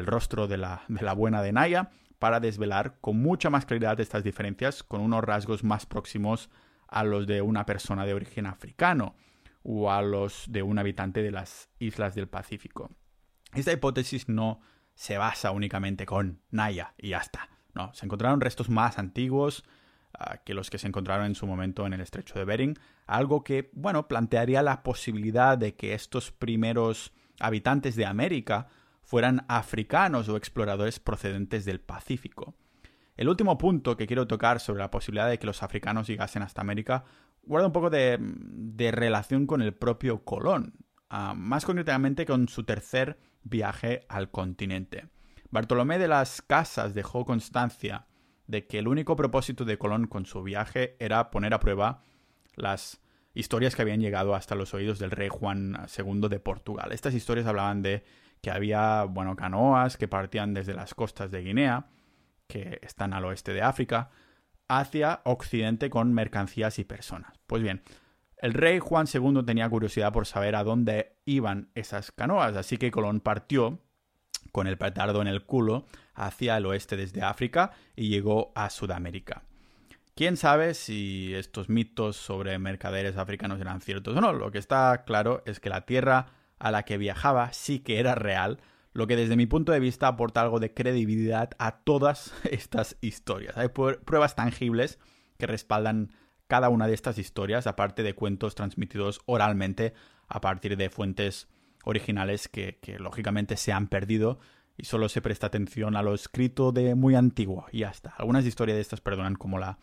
rostro 0.07 0.49
de 0.49 0.57
la, 0.57 0.83
de 0.88 1.03
la 1.03 1.12
buena 1.12 1.42
de 1.42 1.53
Naya 1.53 1.90
para 2.18 2.40
desvelar 2.40 2.99
con 3.01 3.18
mucha 3.18 3.51
más 3.51 3.66
claridad 3.66 4.01
estas 4.01 4.25
diferencias 4.25 4.83
con 4.83 5.01
unos 5.01 5.23
rasgos 5.23 5.62
más 5.62 5.87
próximos 5.87 6.49
a 6.88 7.05
los 7.05 7.27
de 7.27 7.42
una 7.42 7.66
persona 7.66 8.07
de 8.07 8.14
origen 8.14 8.47
africano 8.47 9.14
o 9.62 9.90
a 9.90 10.03
los 10.03 10.44
de 10.49 10.62
un 10.62 10.79
habitante 10.79 11.23
de 11.23 11.31
las 11.31 11.70
islas 11.79 12.14
del 12.14 12.29
Pacífico. 12.29 12.90
Esta 13.55 13.73
hipótesis 13.73 14.29
no 14.29 14.61
se 14.94 15.18
basa 15.18 15.51
únicamente 15.51 16.07
con 16.07 16.40
Naya 16.51 16.94
y 16.99 17.11
ya 17.11 17.18
está. 17.18 17.49
No, 17.75 17.92
se 17.94 18.07
encontraron 18.07 18.40
restos 18.40 18.68
más 18.68 18.99
antiguos, 18.99 19.64
que 20.44 20.55
los 20.55 20.70
que 20.70 20.79
se 20.79 20.87
encontraron 20.87 21.27
en 21.27 21.35
su 21.35 21.47
momento 21.47 21.87
en 21.87 21.92
el 21.92 22.01
estrecho 22.01 22.38
de 22.38 22.44
Bering, 22.44 22.79
algo 23.07 23.42
que, 23.42 23.70
bueno, 23.73 24.07
plantearía 24.07 24.62
la 24.62 24.83
posibilidad 24.83 25.59
de 25.59 25.75
que 25.75 25.94
estos 25.94 26.31
primeros 26.31 27.12
habitantes 27.40 27.97
de 27.97 28.07
América 28.07 28.68
fueran 29.03 29.44
africanos 29.49 30.29
o 30.29 30.37
exploradores 30.37 31.01
procedentes 31.01 31.64
del 31.64 31.81
Pacífico. 31.81 32.55
El 33.16 33.29
último 33.29 33.57
punto 33.59 33.96
que 33.96 34.07
quiero 34.07 34.27
tocar 34.27 34.59
sobre 34.61 34.81
la 34.81 34.90
posibilidad 34.90 35.29
de 35.29 35.38
que 35.38 35.46
los 35.46 35.62
africanos 35.62 36.09
llegasen 36.09 36.42
hasta 36.42 36.61
América 36.61 37.05
guarda 37.42 37.68
un 37.68 37.72
poco 37.72 37.90
de, 37.90 38.18
relación 38.92 39.46
con 39.46 39.62
el 39.62 39.74
propio 39.74 40.24
Colón, 40.24 40.74
ah, 41.11 41.35
más 41.37 41.64
concretamente 41.64 42.27
con 42.27 42.48
su 42.48 42.64
tercer 42.64 43.18
viaje 43.42 44.05
al 44.09 44.31
continente. 44.31 45.09
Bartolomé 45.50 45.98
de 45.98 46.09
las 46.09 46.42
Casas 46.42 46.94
dejó 46.94 47.24
constancia 47.24 48.07
de 48.46 48.66
que 48.66 48.79
el 48.79 48.88
único 48.88 49.14
propósito 49.14 49.64
de 49.64 49.79
Colón 49.79 50.07
con 50.07 50.27
su 50.27 50.42
viaje 50.42 50.96
era 50.98 51.31
poner 51.31 51.55
a 51.55 51.61
prueba 51.61 52.03
las 52.57 53.00
historias 53.35 53.77
que 53.77 53.83
habían 53.83 54.00
llegado 54.00 54.35
hasta 54.35 54.55
los 54.55 54.74
oídos 54.74 54.98
del 54.98 55.11
rey 55.12 55.29
Juan 55.29 55.87
II 55.96 56.29
de 56.29 56.40
Portugal. 56.40 56.92
Estas 56.92 57.14
historias 57.14 57.46
hablaban 57.46 57.83
de 57.83 58.05
que 58.40 58.50
había, 58.50 59.05
bueno, 59.05 59.37
canoas 59.37 59.96
que 59.96 60.09
partían 60.09 60.55
desde 60.55 60.74
las 60.74 60.94
costas 60.94 61.31
de 61.31 61.42
Guinea, 61.42 61.87
que 62.55 62.79
están 62.83 63.12
al 63.12 63.25
oeste 63.25 63.53
de 63.53 63.62
África, 63.62 64.11
hacia 64.69 65.23
Occidente 65.25 65.90
con 65.90 66.14
mercancías 66.14 66.79
y 66.79 66.85
personas. 66.85 67.33
Pues 67.49 67.64
bien, 67.64 67.83
el 68.38 68.55
rey 68.55 68.79
Juan 68.79 69.07
II 69.12 69.43
tenía 69.45 69.69
curiosidad 69.69 70.12
por 70.12 70.25
saber 70.25 70.55
a 70.55 70.62
dónde 70.62 71.17
iban 71.25 71.71
esas 71.75 72.12
canoas, 72.12 72.55
así 72.57 72.77
que 72.77 72.93
Colón 72.93 73.19
partió 73.19 73.81
con 74.53 74.69
el 74.69 74.79
petardo 74.79 75.21
en 75.21 75.27
el 75.27 75.43
culo 75.43 75.85
hacia 76.14 76.57
el 76.57 76.67
oeste 76.67 76.97
desde 76.97 77.23
África 77.23 77.73
y 77.97 78.09
llegó 78.09 78.53
a 78.55 78.71
Sudamérica. 78.71 79.43
Quién 80.14 80.37
sabe 80.37 80.75
si 80.75 81.35
estos 81.35 81.69
mitos 81.69 82.17
sobre 82.17 82.57
mercaderes 82.61 83.17
africanos 83.17 83.61
eran 83.61 83.81
ciertos 83.81 84.17
o 84.17 84.21
no. 84.21 84.33
Lo 84.33 84.53
que 84.53 84.59
está 84.59 85.03
claro 85.05 85.43
es 85.45 85.59
que 85.59 85.71
la 85.71 85.87
tierra 85.87 86.27
a 86.61 86.71
la 86.71 86.85
que 86.85 86.99
viajaba 86.99 87.53
sí 87.53 87.81
que 87.81 87.99
era 87.99 88.14
real, 88.14 88.61
lo 88.94 89.09
que 89.09 89.16
desde 89.16 89.37
mi 89.37 89.46
punto 89.46 89.72
de 89.72 89.80
vista 89.80 90.07
aporta 90.07 90.40
algo 90.40 90.61
de 90.61 90.72
credibilidad 90.72 91.50
a 91.59 91.80
todas 91.80 92.33
estas 92.50 92.96
historias. 93.02 93.57
Hay 93.59 93.68
pruebas 93.68 94.37
tangibles 94.37 94.98
que 95.37 95.46
respaldan 95.46 96.12
cada 96.46 96.68
una 96.68 96.87
de 96.87 96.94
estas 96.94 97.18
historias, 97.18 97.66
aparte 97.66 98.02
de 98.02 98.14
cuentos 98.14 98.54
transmitidos 98.54 99.20
oralmente 99.26 99.94
a 100.28 100.40
partir 100.40 100.76
de 100.76 100.90
fuentes 100.90 101.48
originales 101.85 102.48
que, 102.48 102.78
lógicamente 102.98 103.57
se 103.57 103.72
han 103.72 103.88
perdido 103.88 104.38
y 104.76 104.85
solo 104.85 105.09
se 105.09 105.20
presta 105.20 105.48
atención 105.48 105.96
a 105.96 106.02
lo 106.02 106.14
escrito 106.14 106.72
de 106.72 106.94
muy 106.94 107.16
antiguo 107.16 107.66
y 107.72 107.80
ya 107.80 107.90
está. 107.90 108.14
Algunas 108.16 108.44
historias 108.44 108.76
de 108.76 108.83
estas 108.83 109.00
perdonan 109.00 109.35
como 109.35 109.59
la, 109.59 109.78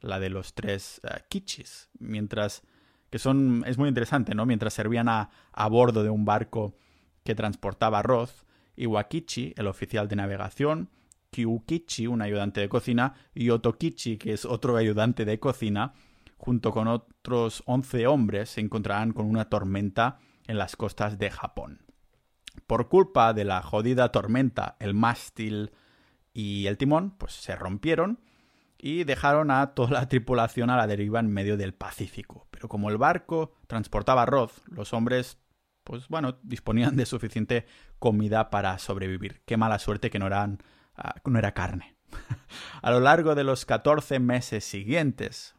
la 0.00 0.18
de 0.18 0.30
los 0.30 0.54
tres 0.54 1.00
uh, 1.04 1.20
kichis, 1.28 1.90
mientras 1.98 2.62
que 3.10 3.18
son 3.18 3.62
es 3.66 3.78
muy 3.78 3.88
interesante, 3.88 4.34
¿no? 4.34 4.44
Mientras 4.46 4.74
servían 4.74 5.08
a, 5.08 5.30
a 5.52 5.68
bordo 5.68 6.02
de 6.02 6.10
un 6.10 6.24
barco 6.24 6.76
que 7.22 7.34
transportaba 7.34 8.00
arroz, 8.00 8.43
Iwakichi, 8.76 9.54
el 9.56 9.66
oficial 9.66 10.08
de 10.08 10.16
navegación, 10.16 10.90
Kyukichi, 11.30 12.06
un 12.06 12.22
ayudante 12.22 12.60
de 12.60 12.68
cocina, 12.68 13.14
y 13.34 13.50
Otokichi, 13.50 14.18
que 14.18 14.32
es 14.32 14.44
otro 14.44 14.76
ayudante 14.76 15.24
de 15.24 15.40
cocina, 15.40 15.94
junto 16.36 16.70
con 16.70 16.88
otros 16.88 17.62
11 17.66 18.06
hombres, 18.06 18.50
se 18.50 18.60
encontrarán 18.60 19.12
con 19.12 19.26
una 19.26 19.48
tormenta 19.48 20.18
en 20.46 20.58
las 20.58 20.76
costas 20.76 21.18
de 21.18 21.30
Japón. 21.30 21.80
Por 22.66 22.88
culpa 22.88 23.32
de 23.32 23.44
la 23.44 23.62
jodida 23.62 24.12
tormenta, 24.12 24.76
el 24.78 24.94
mástil 24.94 25.72
y 26.32 26.66
el 26.66 26.78
timón 26.78 27.16
pues 27.18 27.32
se 27.32 27.56
rompieron 27.56 28.20
y 28.78 29.04
dejaron 29.04 29.50
a 29.50 29.74
toda 29.74 29.90
la 29.90 30.08
tripulación 30.08 30.70
a 30.70 30.76
la 30.76 30.86
deriva 30.86 31.18
en 31.20 31.32
medio 31.32 31.56
del 31.56 31.74
Pacífico. 31.74 32.46
Pero 32.50 32.68
como 32.68 32.90
el 32.90 32.98
barco 32.98 33.54
transportaba 33.66 34.22
arroz, 34.22 34.62
los 34.66 34.92
hombres 34.92 35.38
pues 35.84 36.08
bueno, 36.08 36.38
disponían 36.42 36.96
de 36.96 37.06
suficiente 37.06 37.66
comida 37.98 38.50
para 38.50 38.78
sobrevivir. 38.78 39.42
Qué 39.44 39.56
mala 39.56 39.78
suerte 39.78 40.10
que 40.10 40.18
no 40.18 40.26
eran 40.26 40.62
uh, 40.98 41.30
no 41.30 41.38
era 41.38 41.52
carne. 41.52 41.96
a 42.82 42.90
lo 42.90 43.00
largo 43.00 43.34
de 43.34 43.44
los 43.44 43.66
14 43.66 44.18
meses 44.18 44.64
siguientes, 44.64 45.54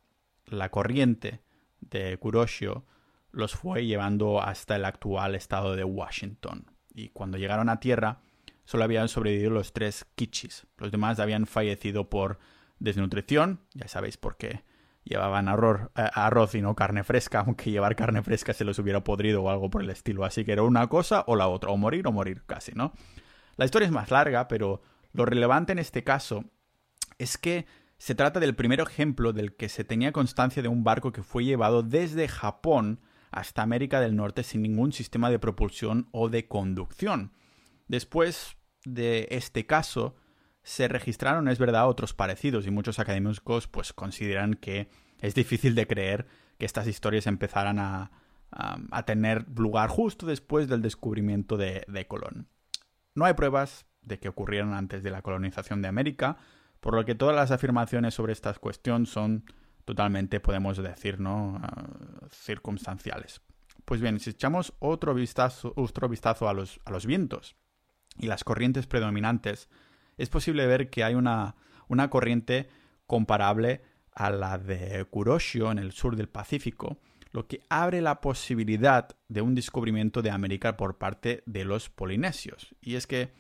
la 0.46 0.70
corriente 0.70 1.42
de 1.80 2.18
Kuroshio 2.18 2.86
los 3.32 3.54
fue 3.54 3.86
llevando 3.86 4.42
hasta 4.42 4.76
el 4.78 4.86
actual 4.86 5.36
estado 5.36 5.76
de 5.76 5.84
Washington. 5.84 6.72
Y 6.94 7.10
cuando 7.10 7.38
llegaron 7.38 7.70
a 7.70 7.80
tierra, 7.80 8.22
solo 8.64 8.86
habían 8.86 9.10
sobrevivido 9.10 9.52
los 9.52 9.74
tres 9.74 10.06
kichis. 10.16 10.66
Los 10.78 10.92
demás 10.92 11.20
habían 11.20 11.46
fallecido 11.46 12.10
por 12.10 12.40
desnutrición, 12.80 13.62
ya 13.74 13.88
sabéis 13.88 14.18
por 14.18 14.38
qué 14.38 14.64
llevaban 15.06 15.48
arroz, 15.48 15.90
eh, 15.96 16.10
arroz 16.14 16.56
y 16.56 16.62
no 16.62 16.76
carne 16.76 17.04
fresca, 17.04 17.40
aunque 17.46 17.72
llevar 17.72 17.96
carne 17.96 18.22
fresca 18.22 18.54
se 18.54 18.66
los 18.66 18.78
hubiera 18.80 19.04
podrido 19.04 19.44
o 19.44 19.50
algo 19.50 19.70
por 19.70 19.82
el 19.82 19.90
estilo. 19.90 20.26
Así 20.26 20.44
que 20.44 20.52
era 20.52 20.64
una 20.64 20.88
cosa 20.88 21.24
o 21.28 21.36
la 21.36 21.48
otra, 21.48 21.70
o 21.70 21.78
morir 21.78 22.06
o 22.08 22.12
morir 22.12 22.44
casi, 22.46 22.74
¿no? 22.74 22.92
La 23.56 23.66
historia 23.66 23.86
es 23.86 23.92
más 23.92 24.12
larga, 24.12 24.50
pero 24.50 24.82
lo 25.14 25.26
relevante 25.26 25.72
en 25.72 25.80
este 25.80 26.04
caso 26.04 26.44
es 27.18 27.38
que 27.38 27.66
se 27.98 28.16
trata 28.16 28.42
del 28.42 28.56
primer 28.56 28.82
ejemplo 28.82 29.32
del 29.32 29.56
que 29.56 29.70
se 29.70 29.86
tenía 29.86 30.12
constancia 30.12 30.62
de 30.62 30.68
un 30.68 30.84
barco 30.84 31.14
que 31.14 31.24
fue 31.24 31.46
llevado 31.46 31.82
desde 31.82 32.28
Japón 32.28 33.00
hasta 33.32 33.62
América 33.62 34.02
del 34.02 34.16
Norte 34.16 34.44
sin 34.44 34.62
ningún 34.62 34.92
sistema 34.92 35.30
de 35.30 35.40
propulsión 35.40 36.10
o 36.12 36.28
de 36.28 36.48
conducción. 36.48 37.32
Después 37.88 38.58
de 38.84 39.28
este 39.32 39.66
caso, 39.66 40.16
se 40.66 40.88
registraron, 40.88 41.48
es 41.48 41.60
verdad, 41.60 41.88
otros 41.88 42.16
parecidos 42.16 42.66
y 42.66 42.72
muchos 42.72 42.98
académicos 42.98 43.68
pues 43.68 43.94
consideran 43.94 44.56
que 44.56 44.90
es 45.22 45.36
difícil 45.36 45.76
de 45.76 45.86
creer 45.86 46.26
que 46.58 46.66
estas 46.66 46.88
historias 46.88 47.28
empezaran 47.28 47.78
a, 47.78 48.12
a, 48.50 49.04
tener 49.04 49.46
lugar 49.56 49.90
justo 49.92 50.26
después 50.26 50.68
del 50.68 50.82
descubrimiento 50.82 51.56
de, 51.56 51.86
de 51.88 52.08
Colón. 52.08 52.48
No 53.14 53.26
hay 53.26 53.36
pruebas 53.36 53.86
de 54.02 54.18
que 54.18 54.28
ocurrieran 54.28 54.74
antes 54.74 55.04
de 55.04 55.12
la 55.12 55.22
colonización 55.22 55.84
de 55.84 55.88
América, 55.88 56.38
por 56.80 56.96
lo 56.96 57.06
que 57.06 57.14
todas 57.14 57.36
las 57.36 57.52
afirmaciones 57.52 58.16
sobre 58.16 58.34
esta 58.34 58.52
cuestión 58.56 59.06
son 59.06 59.46
totalmente, 59.86 60.40
podemos 60.40 60.78
decir, 60.78 61.20
¿no? 61.20 61.62
Uh, 61.62 62.28
circunstanciales. 62.32 63.42
Pues 63.86 64.02
bien, 64.02 64.20
si 64.20 64.32
echamos 64.32 64.74
otro 64.80 65.14
vistazo, 65.14 65.74
otro 65.76 66.10
vistazo 66.10 66.50
a, 66.50 66.54
los, 66.54 66.80
a 66.86 66.92
los 66.92 67.06
vientos 67.06 67.56
y 68.18 68.26
las 68.26 68.44
corrientes 68.44 68.88
predominantes, 68.88 69.70
es 70.18 70.30
posible 70.30 70.66
ver 70.68 70.90
que 70.90 71.04
hay 71.04 71.16
una, 71.16 71.56
una 71.88 72.10
corriente 72.10 72.68
comparable 73.08 73.82
a 74.14 74.30
la 74.30 74.58
de 74.58 75.06
Kuroshio 75.06 75.72
en 75.72 75.80
el 75.80 75.92
sur 75.92 76.16
del 76.16 76.30
Pacífico, 76.30 76.98
lo 77.32 77.48
que 77.48 77.62
abre 77.70 78.02
la 78.02 78.22
posibilidad 78.22 79.10
de 79.28 79.42
un 79.42 79.56
descubrimiento 79.56 80.22
de 80.22 80.32
América 80.32 80.78
por 80.78 80.98
parte 80.98 81.44
de 81.46 81.66
los 81.66 81.90
polinesios. 81.90 82.74
Y 82.82 82.96
es 82.96 83.08
que 83.08 83.34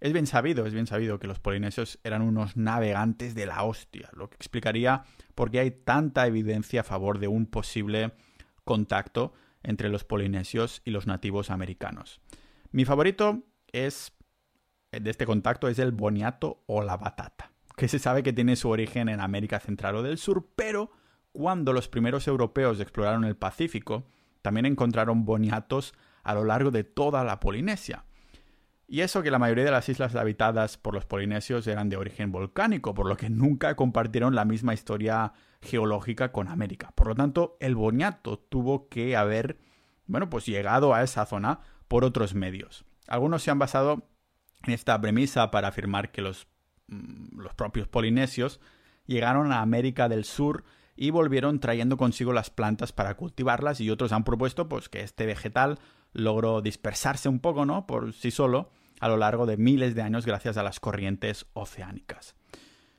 es 0.00 0.12
bien 0.12 0.26
sabido, 0.26 0.66
es 0.66 0.74
bien 0.74 0.86
sabido 0.86 1.18
que 1.18 1.26
los 1.26 1.40
polinesios 1.40 1.98
eran 2.04 2.22
unos 2.22 2.56
navegantes 2.56 3.34
de 3.34 3.46
la 3.46 3.62
hostia, 3.64 4.10
lo 4.12 4.28
que 4.28 4.36
explicaría 4.36 5.04
por 5.34 5.50
qué 5.50 5.60
hay 5.60 5.70
tanta 5.70 6.26
evidencia 6.26 6.82
a 6.82 6.84
favor 6.84 7.18
de 7.18 7.28
un 7.28 7.46
posible 7.46 8.12
contacto 8.64 9.32
entre 9.62 9.88
los 9.88 10.04
polinesios 10.04 10.80
y 10.84 10.90
los 10.90 11.06
nativos 11.06 11.50
americanos. 11.50 12.20
Mi 12.72 12.84
favorito 12.84 13.42
es 13.72 14.12
de 14.92 15.10
este 15.10 15.26
contacto 15.26 15.68
es 15.68 15.78
el 15.78 15.92
boniato 15.92 16.62
o 16.66 16.82
la 16.82 16.96
batata, 16.96 17.52
que 17.76 17.88
se 17.88 17.98
sabe 17.98 18.22
que 18.22 18.32
tiene 18.32 18.56
su 18.56 18.68
origen 18.68 19.08
en 19.08 19.20
América 19.20 19.60
Central 19.60 19.96
o 19.96 20.02
del 20.02 20.18
Sur, 20.18 20.48
pero 20.56 20.90
cuando 21.32 21.72
los 21.72 21.88
primeros 21.88 22.26
europeos 22.26 22.80
exploraron 22.80 23.24
el 23.24 23.36
Pacífico, 23.36 24.04
también 24.42 24.66
encontraron 24.66 25.24
boniatos 25.24 25.94
a 26.22 26.34
lo 26.34 26.44
largo 26.44 26.70
de 26.70 26.84
toda 26.84 27.24
la 27.24 27.40
Polinesia. 27.40 28.04
Y 28.88 29.02
eso 29.02 29.22
que 29.22 29.30
la 29.30 29.38
mayoría 29.38 29.64
de 29.64 29.70
las 29.70 29.88
islas 29.88 30.16
habitadas 30.16 30.76
por 30.76 30.94
los 30.94 31.06
polinesios 31.06 31.68
eran 31.68 31.88
de 31.88 31.96
origen 31.96 32.32
volcánico, 32.32 32.92
por 32.92 33.06
lo 33.06 33.16
que 33.16 33.30
nunca 33.30 33.76
compartieron 33.76 34.34
la 34.34 34.44
misma 34.44 34.74
historia 34.74 35.32
geológica 35.62 36.32
con 36.32 36.48
América. 36.48 36.90
Por 36.96 37.06
lo 37.06 37.14
tanto, 37.14 37.56
el 37.60 37.76
boniato 37.76 38.40
tuvo 38.40 38.88
que 38.88 39.16
haber, 39.16 39.58
bueno, 40.06 40.28
pues 40.28 40.44
llegado 40.44 40.92
a 40.92 41.04
esa 41.04 41.24
zona 41.24 41.60
por 41.86 42.04
otros 42.04 42.34
medios. 42.34 42.84
Algunos 43.06 43.44
se 43.44 43.52
han 43.52 43.60
basado 43.60 44.08
esta 44.66 45.00
premisa 45.00 45.50
para 45.50 45.68
afirmar 45.68 46.10
que 46.10 46.22
los, 46.22 46.46
mm, 46.88 47.40
los 47.40 47.54
propios 47.54 47.88
polinesios 47.88 48.60
llegaron 49.06 49.52
a 49.52 49.60
América 49.60 50.08
del 50.08 50.24
Sur 50.24 50.64
y 50.96 51.10
volvieron 51.10 51.60
trayendo 51.60 51.96
consigo 51.96 52.32
las 52.32 52.50
plantas 52.50 52.92
para 52.92 53.16
cultivarlas 53.16 53.80
y 53.80 53.90
otros 53.90 54.12
han 54.12 54.24
propuesto 54.24 54.68
pues 54.68 54.88
que 54.88 55.00
este 55.00 55.26
vegetal 55.26 55.78
logró 56.12 56.60
dispersarse 56.60 57.28
un 57.28 57.40
poco, 57.40 57.64
¿no? 57.64 57.86
por 57.86 58.12
sí 58.12 58.30
solo 58.30 58.70
a 59.00 59.08
lo 59.08 59.16
largo 59.16 59.46
de 59.46 59.56
miles 59.56 59.94
de 59.94 60.02
años 60.02 60.26
gracias 60.26 60.56
a 60.56 60.62
las 60.62 60.78
corrientes 60.78 61.46
oceánicas. 61.54 62.34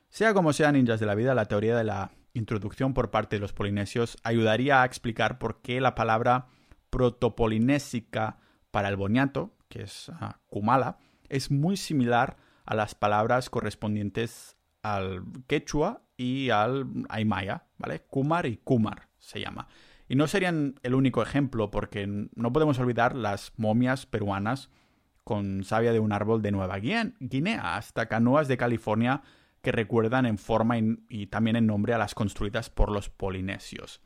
Sea 0.10 0.34
como 0.34 0.52
sea, 0.52 0.72
ninjas 0.72 1.00
de 1.00 1.06
la 1.06 1.16
vida, 1.16 1.36
la 1.36 1.46
teoría 1.46 1.78
de 1.78 1.84
la 1.84 2.12
introducción 2.34 2.94
por 2.94 3.12
parte 3.12 3.36
de 3.36 3.40
los 3.40 3.54
polinesios 3.54 4.18
ayudaría 4.24 4.82
a 4.82 4.86
explicar 4.86 5.38
por 5.38 5.62
qué 5.62 5.80
la 5.80 5.96
palabra 5.96 6.48
protopolinésica 6.90 8.40
para 8.72 8.90
el 8.90 8.96
boniato, 8.96 9.54
que 9.70 9.84
es 9.84 10.10
uh, 10.10 10.34
Kumala, 10.50 10.98
es 11.32 11.50
muy 11.50 11.78
similar 11.78 12.38
a 12.66 12.76
las 12.76 12.94
palabras 12.94 13.50
correspondientes 13.50 14.58
al 14.84 15.24
quechua 15.48 16.04
y 16.18 16.50
al 16.50 16.86
aymaya, 17.10 17.66
¿vale? 17.78 18.02
Kumar 18.02 18.46
y 18.46 18.58
Kumar 18.58 19.08
se 19.18 19.40
llama. 19.40 19.68
Y 20.08 20.16
no 20.16 20.28
serían 20.28 20.76
el 20.84 20.94
único 20.94 21.24
ejemplo, 21.24 21.72
porque 21.72 22.06
no 22.06 22.52
podemos 22.52 22.78
olvidar 22.80 23.16
las 23.16 23.54
momias 23.56 24.06
peruanas 24.06 24.70
con 25.24 25.64
savia 25.64 25.94
de 25.94 26.00
un 26.00 26.12
árbol 26.12 26.42
de 26.42 26.52
Nueva 26.52 26.78
Guinea, 26.80 27.78
hasta 27.78 28.08
canoas 28.08 28.48
de 28.48 28.58
California 28.58 29.22
que 29.62 29.72
recuerdan 29.72 30.26
en 30.26 30.38
forma 30.38 30.78
y, 30.78 31.28
también 31.28 31.56
en 31.56 31.68
nombre 31.68 31.94
a 31.94 31.98
las 31.98 32.16
construidas 32.16 32.70
por 32.70 32.92
los 32.92 33.10
polinesios. 33.10 34.02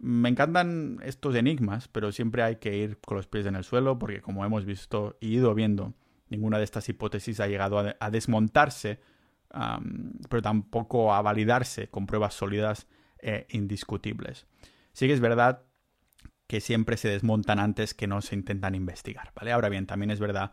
Me 0.00 0.28
encantan 0.28 0.98
estos 1.02 1.34
enigmas, 1.34 1.88
pero 1.88 2.10
siempre 2.12 2.42
hay 2.42 2.56
que 2.56 2.76
ir 2.76 2.98
con 2.98 3.16
los 3.16 3.26
pies 3.26 3.44
en 3.46 3.56
el 3.56 3.64
suelo 3.64 3.98
porque 3.98 4.22
como 4.22 4.44
hemos 4.44 4.64
visto 4.64 5.16
y 5.20 5.34
ido 5.34 5.54
viendo, 5.54 5.94
ninguna 6.32 6.58
de 6.58 6.64
estas 6.64 6.88
hipótesis 6.88 7.38
ha 7.38 7.46
llegado 7.46 7.78
a, 7.78 8.10
desmontarse, 8.10 9.00
pero 10.28 10.42
tampoco 10.42 11.14
a 11.14 11.22
validarse 11.22 11.88
con 11.88 12.06
pruebas 12.06 12.34
sólidas 12.34 12.88
e 13.18 13.46
indiscutibles. 13.50 14.46
Sí 14.92 15.06
que 15.06 15.12
es 15.12 15.20
verdad 15.20 15.62
que 16.48 16.60
siempre 16.60 16.96
se 16.96 17.08
desmontan 17.08 17.60
antes 17.60 17.94
que 17.94 18.06
no 18.06 18.20
se 18.20 18.34
intentan 18.34 18.74
investigar, 18.74 19.32
¿vale? 19.34 19.52
Ahora 19.52 19.68
bien, 19.68 19.86
también 19.86 20.10
es 20.10 20.20
verdad 20.20 20.52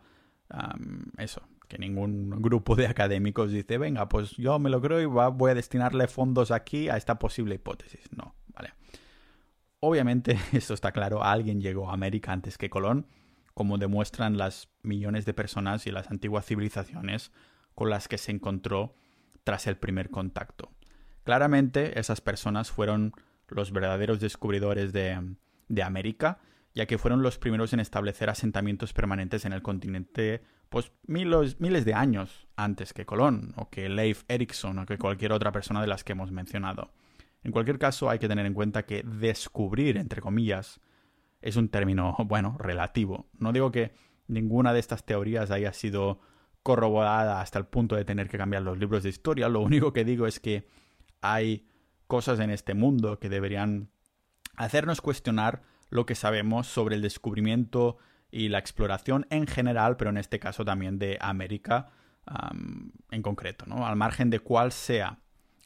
eso, 1.18 1.42
que 1.68 1.78
ningún 1.78 2.30
grupo 2.42 2.74
de 2.74 2.86
académicos 2.86 3.52
dice, 3.52 3.78
venga, 3.78 4.08
pues 4.08 4.36
yo 4.36 4.58
me 4.58 4.70
lo 4.70 4.80
creo 4.80 5.00
y 5.00 5.06
voy 5.06 5.50
a 5.50 5.54
destinarle 5.54 6.08
fondos 6.08 6.50
aquí 6.50 6.88
a 6.88 6.96
esta 6.96 7.18
posible 7.18 7.54
hipótesis. 7.54 8.08
No, 8.16 8.34
¿vale? 8.48 8.74
Obviamente, 9.80 10.38
esto 10.52 10.74
está 10.74 10.92
claro, 10.92 11.22
alguien 11.22 11.60
llegó 11.60 11.90
a 11.90 11.94
América 11.94 12.32
antes 12.32 12.58
que 12.58 12.70
Colón, 12.70 13.06
como 13.60 13.76
demuestran 13.76 14.38
las 14.38 14.70
millones 14.82 15.26
de 15.26 15.34
personas 15.34 15.86
y 15.86 15.90
las 15.90 16.10
antiguas 16.10 16.46
civilizaciones 16.46 17.30
con 17.74 17.90
las 17.90 18.08
que 18.08 18.16
se 18.16 18.32
encontró 18.32 18.94
tras 19.44 19.66
el 19.66 19.76
primer 19.76 20.08
contacto. 20.08 20.72
Claramente, 21.24 22.00
esas 22.00 22.22
personas 22.22 22.70
fueron 22.70 23.12
los 23.48 23.70
verdaderos 23.70 24.18
descubridores 24.18 24.94
de, 24.94 25.36
América, 25.84 26.38
ya 26.74 26.86
que 26.86 26.96
fueron 26.96 27.20
los 27.20 27.36
primeros 27.36 27.74
en 27.74 27.80
establecer 27.80 28.30
asentamientos 28.30 28.94
permanentes 28.94 29.44
en 29.44 29.52
el 29.52 29.60
continente 29.60 30.42
pues 30.70 30.90
miles 31.06 31.84
de 31.84 31.92
años 31.92 32.48
antes 32.56 32.94
que 32.94 33.04
Colón, 33.04 33.52
o 33.56 33.68
que 33.68 33.90
Leif 33.90 34.24
Erikson, 34.28 34.78
o 34.78 34.86
que 34.86 34.96
cualquier 34.96 35.32
otra 35.32 35.52
persona 35.52 35.82
de 35.82 35.86
las 35.86 36.02
que 36.02 36.12
hemos 36.12 36.32
mencionado. 36.32 36.94
En 37.44 37.52
cualquier 37.52 37.78
caso, 37.78 38.08
hay 38.08 38.18
que 38.18 38.28
tener 38.28 38.46
en 38.46 38.54
cuenta 38.54 38.86
que 38.86 39.02
descubrir, 39.02 39.98
entre 39.98 40.22
comillas, 40.22 40.80
es 41.40 41.56
un 41.56 41.68
término, 41.68 42.16
bueno, 42.26 42.56
relativo. 42.58 43.28
No 43.38 43.52
digo 43.52 43.70
que 43.72 43.92
ninguna 44.26 44.72
de 44.72 44.80
estas 44.80 45.04
teorías 45.04 45.50
haya 45.50 45.72
sido 45.72 46.20
corroborada 46.62 47.40
hasta 47.40 47.58
el 47.58 47.66
punto 47.66 47.96
de 47.96 48.04
tener 48.04 48.28
que 48.28 48.38
cambiar 48.38 48.62
los 48.62 48.78
libros 48.78 49.02
de 49.02 49.08
historia. 49.08 49.48
Lo 49.48 49.60
único 49.60 49.92
que 49.92 50.04
digo 50.04 50.26
es 50.26 50.40
que 50.40 50.68
hay 51.22 51.66
cosas 52.06 52.40
en 52.40 52.50
este 52.50 52.74
mundo 52.74 53.18
que 53.18 53.28
deberían 53.28 53.90
hacernos 54.56 55.00
cuestionar 55.00 55.62
lo 55.88 56.06
que 56.06 56.14
sabemos 56.14 56.66
sobre 56.66 56.96
el 56.96 57.02
descubrimiento 57.02 57.98
y 58.30 58.48
la 58.48 58.58
exploración 58.58 59.26
en 59.30 59.46
general, 59.46 59.96
pero 59.96 60.10
en 60.10 60.18
este 60.18 60.38
caso 60.38 60.64
también 60.64 60.98
de 60.98 61.18
América 61.20 61.90
en 63.10 63.22
concreto, 63.22 63.64
¿no? 63.66 63.86
Al 63.86 63.96
margen 63.96 64.30
de 64.30 64.38
cuál 64.38 64.70
sea 64.70 65.18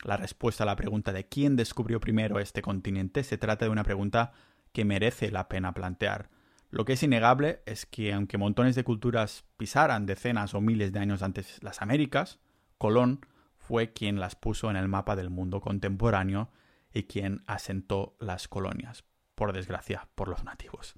la 0.03 0.17
respuesta 0.17 0.65
a 0.65 0.67
la 0.67 0.77
pregunta 0.77 1.13
de 1.13 1.27
quién 1.27 1.57
descubrió 1.57 2.01
primero 2.01 2.39
este 2.39 2.63
continente, 2.63 3.23
se 3.23 3.37
trata 3.37 3.65
de 3.67 3.71
una 3.71 3.85
pregunta 3.85 4.33
que 4.75 4.85
merece 4.85 5.31
la 5.31 5.49
pena 5.49 5.73
plantear. 5.73 6.29
Lo 6.71 6.85
que 6.85 6.95
es 6.95 7.03
innegable 7.05 7.63
es 7.65 7.87
que 7.87 8.13
aunque 8.13 8.37
montones 8.37 8.75
de 8.75 8.83
culturas 8.83 9.45
pisaran 9.57 10.05
decenas 10.05 10.53
o 10.53 10.61
miles 10.61 10.93
de 10.93 10.99
años 10.99 11.23
antes 11.23 11.63
las 11.63 11.81
Américas, 11.81 12.41
Colón 12.77 13.25
fue 13.57 13.93
quien 13.93 14.19
las 14.19 14.35
puso 14.35 14.71
en 14.71 14.77
el 14.77 14.89
mapa 14.89 15.15
del 15.15 15.31
mundo 15.31 15.61
contemporáneo 15.61 16.51
y 16.93 17.05
quien 17.05 17.45
asentó 17.47 18.17
las 18.19 18.49
colonias, 18.49 19.05
por 19.37 19.53
desgracia, 19.53 20.09
por 20.17 20.29
los 20.29 20.43
nativos. 20.43 20.97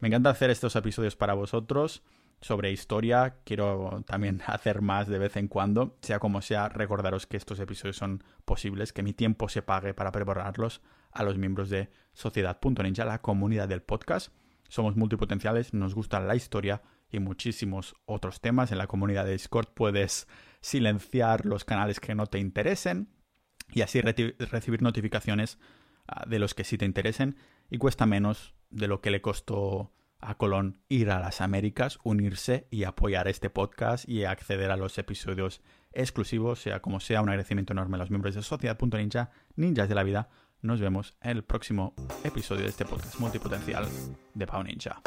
Me 0.00 0.08
encanta 0.08 0.30
hacer 0.30 0.50
estos 0.50 0.74
episodios 0.74 1.14
para 1.14 1.34
vosotros 1.34 2.02
sobre 2.40 2.72
historia. 2.72 3.36
Quiero 3.44 4.02
también 4.04 4.42
hacer 4.46 4.82
más 4.82 5.06
de 5.06 5.20
vez 5.20 5.36
en 5.36 5.46
cuando. 5.46 5.96
Sea 6.02 6.18
como 6.18 6.42
sea, 6.42 6.68
recordaros 6.68 7.28
que 7.28 7.36
estos 7.36 7.60
episodios 7.60 7.96
son 7.96 8.24
posibles, 8.44 8.92
que 8.92 9.04
mi 9.04 9.12
tiempo 9.12 9.48
se 9.48 9.62
pague 9.62 9.94
para 9.94 10.10
prepararlos 10.10 10.82
a 11.16 11.22
los 11.22 11.38
miembros 11.38 11.70
de 11.70 11.90
Sociedad.ninja, 12.12 13.04
la 13.04 13.22
comunidad 13.22 13.68
del 13.68 13.82
podcast. 13.82 14.32
Somos 14.68 14.96
multipotenciales, 14.96 15.72
nos 15.72 15.94
gusta 15.94 16.20
la 16.20 16.36
historia 16.36 16.82
y 17.10 17.18
muchísimos 17.20 17.94
otros 18.04 18.40
temas. 18.40 18.72
En 18.72 18.78
la 18.78 18.86
comunidad 18.86 19.24
de 19.24 19.32
Discord 19.32 19.68
puedes 19.74 20.28
silenciar 20.60 21.46
los 21.46 21.64
canales 21.64 22.00
que 22.00 22.14
no 22.14 22.26
te 22.26 22.38
interesen 22.38 23.08
y 23.72 23.80
así 23.80 24.00
recibir 24.00 24.82
notificaciones 24.82 25.58
ah, 26.06 26.24
de 26.26 26.38
los 26.38 26.54
que 26.54 26.64
sí 26.64 26.76
te 26.76 26.84
interesen 26.84 27.36
y 27.70 27.78
cuesta 27.78 28.06
menos 28.06 28.54
de 28.70 28.88
lo 28.88 29.00
que 29.00 29.10
le 29.10 29.22
costó 29.22 29.92
a 30.20 30.36
Colón 30.36 30.80
ir 30.88 31.10
a 31.10 31.20
las 31.20 31.40
Américas, 31.40 31.98
unirse 32.02 32.66
y 32.70 32.84
apoyar 32.84 33.28
este 33.28 33.50
podcast 33.50 34.08
y 34.08 34.24
acceder 34.24 34.70
a 34.70 34.76
los 34.76 34.98
episodios 34.98 35.62
exclusivos, 35.92 36.60
sea 36.60 36.80
como 36.80 37.00
sea, 37.00 37.22
un 37.22 37.28
agradecimiento 37.28 37.72
enorme 37.72 37.96
a 37.96 37.98
los 37.98 38.10
miembros 38.10 38.34
de 38.34 38.42
Sociedad.ninja, 38.42 39.30
ninjas 39.54 39.88
de 39.88 39.94
la 39.94 40.02
vida, 40.02 40.28
nos 40.62 40.80
vemos 40.80 41.14
en 41.22 41.30
el 41.36 41.44
próximo 41.44 41.94
episodio 42.24 42.62
de 42.62 42.70
este 42.70 42.84
podcast 42.84 43.18
multipotencial 43.20 43.86
de 44.34 44.46
Pau 44.46 44.62
Ninja. 44.62 45.00